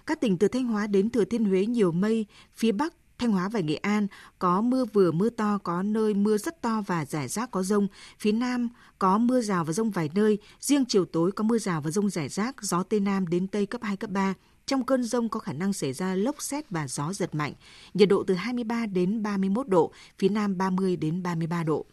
[0.05, 2.25] Các tỉnh từ Thanh Hóa đến Thừa Thiên Huế nhiều mây,
[2.55, 4.07] phía Bắc Thanh Hóa và Nghệ An
[4.39, 7.87] có mưa vừa mưa to, có nơi mưa rất to và rải rác có rông.
[8.19, 8.69] Phía Nam
[8.99, 12.09] có mưa rào và rông vài nơi, riêng chiều tối có mưa rào và rông
[12.09, 14.33] rải rác, gió Tây Nam đến Tây cấp 2, cấp 3.
[14.65, 17.53] Trong cơn rông có khả năng xảy ra lốc xét và gió giật mạnh.
[17.93, 21.85] Nhiệt độ từ 23 đến 31 độ, phía Nam 30 đến 33 độ.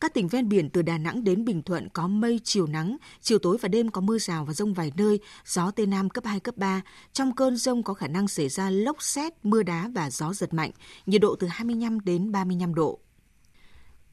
[0.00, 3.38] Các tỉnh ven biển từ Đà Nẵng đến Bình Thuận có mây, chiều nắng, chiều
[3.38, 6.40] tối và đêm có mưa rào và rông vài nơi, gió Tây Nam cấp 2,
[6.40, 6.82] cấp 3.
[7.12, 10.54] Trong cơn rông có khả năng xảy ra lốc xét, mưa đá và gió giật
[10.54, 10.70] mạnh,
[11.06, 12.98] nhiệt độ từ 25 đến 35 độ.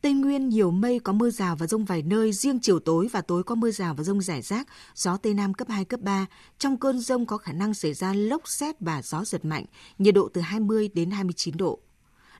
[0.01, 3.21] Tây Nguyên nhiều mây có mưa rào và rông vài nơi, riêng chiều tối và
[3.21, 6.25] tối có mưa rào và rông rải rác, gió Tây Nam cấp 2, cấp 3.
[6.59, 9.65] Trong cơn rông có khả năng xảy ra lốc xét và gió giật mạnh,
[9.97, 11.79] nhiệt độ từ 20 đến 29 độ.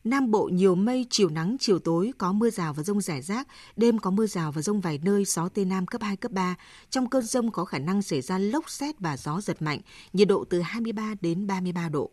[0.03, 3.47] Nam Bộ nhiều mây, chiều nắng, chiều tối có mưa rào và rông rải rác,
[3.75, 6.55] đêm có mưa rào và rông vài nơi, gió Tây Nam cấp 2, cấp 3.
[6.89, 9.79] Trong cơn rông có khả năng xảy ra lốc xét và gió giật mạnh,
[10.13, 12.11] nhiệt độ từ 23 đến 33 độ.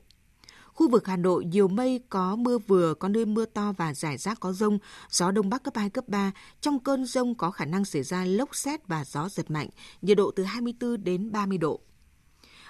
[0.67, 4.19] Khu vực Hà Nội nhiều mây, có mưa vừa, có nơi mưa to và rải
[4.19, 4.79] rác có rông,
[5.11, 6.33] gió đông bắc cấp 2, cấp 3.
[6.61, 9.69] Trong cơn rông có khả năng xảy ra lốc xét và gió giật mạnh,
[10.03, 11.81] nhiệt độ từ 24 đến 30 độ.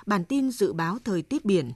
[0.06, 1.72] Bản tin dự báo thời tiết biển,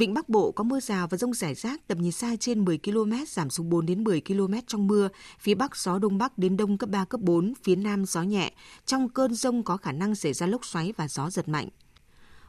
[0.00, 2.78] Vịnh Bắc Bộ có mưa rào và rông rải rác, tầm nhìn xa trên 10
[2.78, 5.08] km, giảm xuống 4 đến 10 km trong mưa.
[5.40, 8.52] Phía Bắc gió Đông Bắc đến Đông cấp 3, cấp 4, phía Nam gió nhẹ.
[8.86, 11.68] Trong cơn rông có khả năng xảy ra lốc xoáy và gió giật mạnh.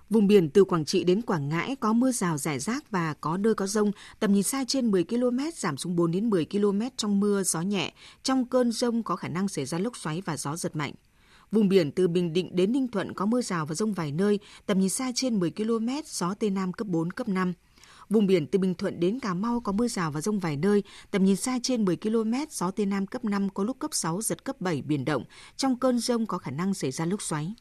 [0.10, 3.38] Vùng biển từ Quảng Trị đến Quảng Ngãi có mưa rào rải rác và có
[3.38, 6.82] nơi có rông, tầm nhìn xa trên 10 km, giảm xuống 4 đến 10 km
[6.98, 7.94] trong mưa, gió nhẹ.
[8.24, 10.94] Trong cơn rông có khả năng xảy ra lốc xoáy và gió giật mạnh.
[11.52, 14.40] Vùng biển từ Bình Định đến Ninh Thuận có mưa rào và rông vài nơi,
[14.66, 17.54] tầm nhìn xa trên 10 km, gió Tây Nam cấp 4, cấp 5.
[18.10, 20.84] Vùng biển từ Bình Thuận đến Cà Mau có mưa rào và rông vài nơi,
[21.12, 24.22] tầm nhìn xa trên 10 km, gió Tây Nam cấp 5, có lúc cấp 6,
[24.22, 25.24] giật cấp 7, biển động.
[25.58, 27.54] Trong cơn rông có khả năng xảy ra lốc xoáy.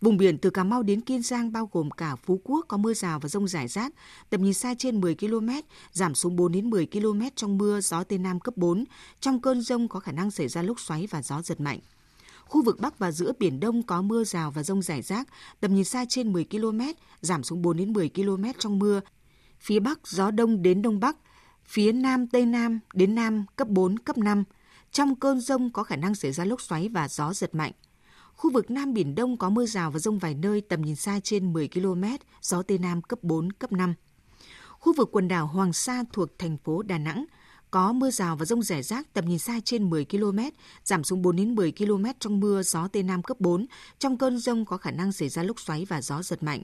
[0.00, 2.94] Vùng biển từ Cà Mau đến Kiên Giang bao gồm cả Phú Quốc có mưa
[2.94, 3.92] rào và rông rải rác,
[4.30, 5.48] tầm nhìn xa trên 10 km,
[5.92, 8.84] giảm xuống 4 đến 10 km trong mưa, gió Tây Nam cấp 4.
[9.20, 11.78] Trong cơn rông có khả năng xảy ra lốc xoáy và gió giật mạnh.
[12.52, 15.28] Khu vực Bắc và giữa Biển Đông có mưa rào và rông rải rác,
[15.60, 16.80] tầm nhìn xa trên 10 km,
[17.20, 19.00] giảm xuống 4 đến 10 km trong mưa.
[19.60, 21.16] Phía Bắc gió Đông đến Đông Bắc,
[21.66, 24.44] phía Nam Tây Nam đến Nam cấp 4, cấp 5.
[24.90, 27.72] Trong cơn rông có khả năng xảy ra lốc xoáy và gió giật mạnh.
[28.34, 31.20] Khu vực Nam Biển Đông có mưa rào và rông vài nơi tầm nhìn xa
[31.22, 32.04] trên 10 km,
[32.42, 33.94] gió Tây Nam cấp 4, cấp 5.
[34.70, 37.24] Khu vực quần đảo Hoàng Sa thuộc thành phố Đà Nẵng
[37.72, 40.38] có mưa rào và rông rải rác tầm nhìn xa trên 10 km,
[40.84, 43.66] giảm xuống 4 đến 10 km trong mưa, gió Tây Nam cấp 4.
[43.98, 46.62] Trong cơn rông có khả năng xảy ra lốc xoáy và gió giật mạnh.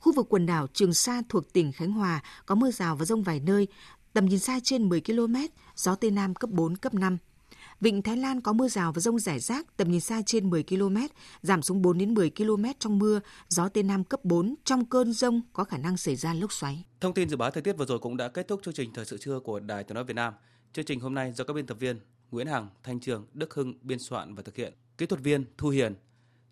[0.00, 3.22] Khu vực quần đảo Trường Sa thuộc tỉnh Khánh Hòa có mưa rào và rông
[3.22, 3.66] vài nơi,
[4.12, 5.34] tầm nhìn xa trên 10 km,
[5.76, 7.18] gió Tây Nam cấp 4, cấp 5.
[7.80, 10.62] Vịnh Thái Lan có mưa rào và rông rải rác, tầm nhìn xa trên 10
[10.62, 10.96] km,
[11.42, 15.12] giảm xuống 4 đến 10 km trong mưa, gió Tây Nam cấp 4, trong cơn
[15.12, 16.84] rông có khả năng xảy ra lốc xoáy.
[17.00, 19.04] Thông tin dự báo thời tiết vừa rồi cũng đã kết thúc chương trình Thời
[19.04, 20.34] sự trưa của Đài Tiếng nói Việt Nam.
[20.72, 22.00] Chương trình hôm nay do các biên tập viên
[22.30, 24.72] Nguyễn Hằng, Thanh Trường, Đức Hưng biên soạn và thực hiện.
[24.98, 25.94] Kỹ thuật viên Thu Hiền,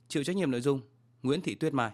[0.09, 0.81] chịu trách nhiệm nội dung
[1.23, 1.91] Nguyễn Thị Tuyết Mai.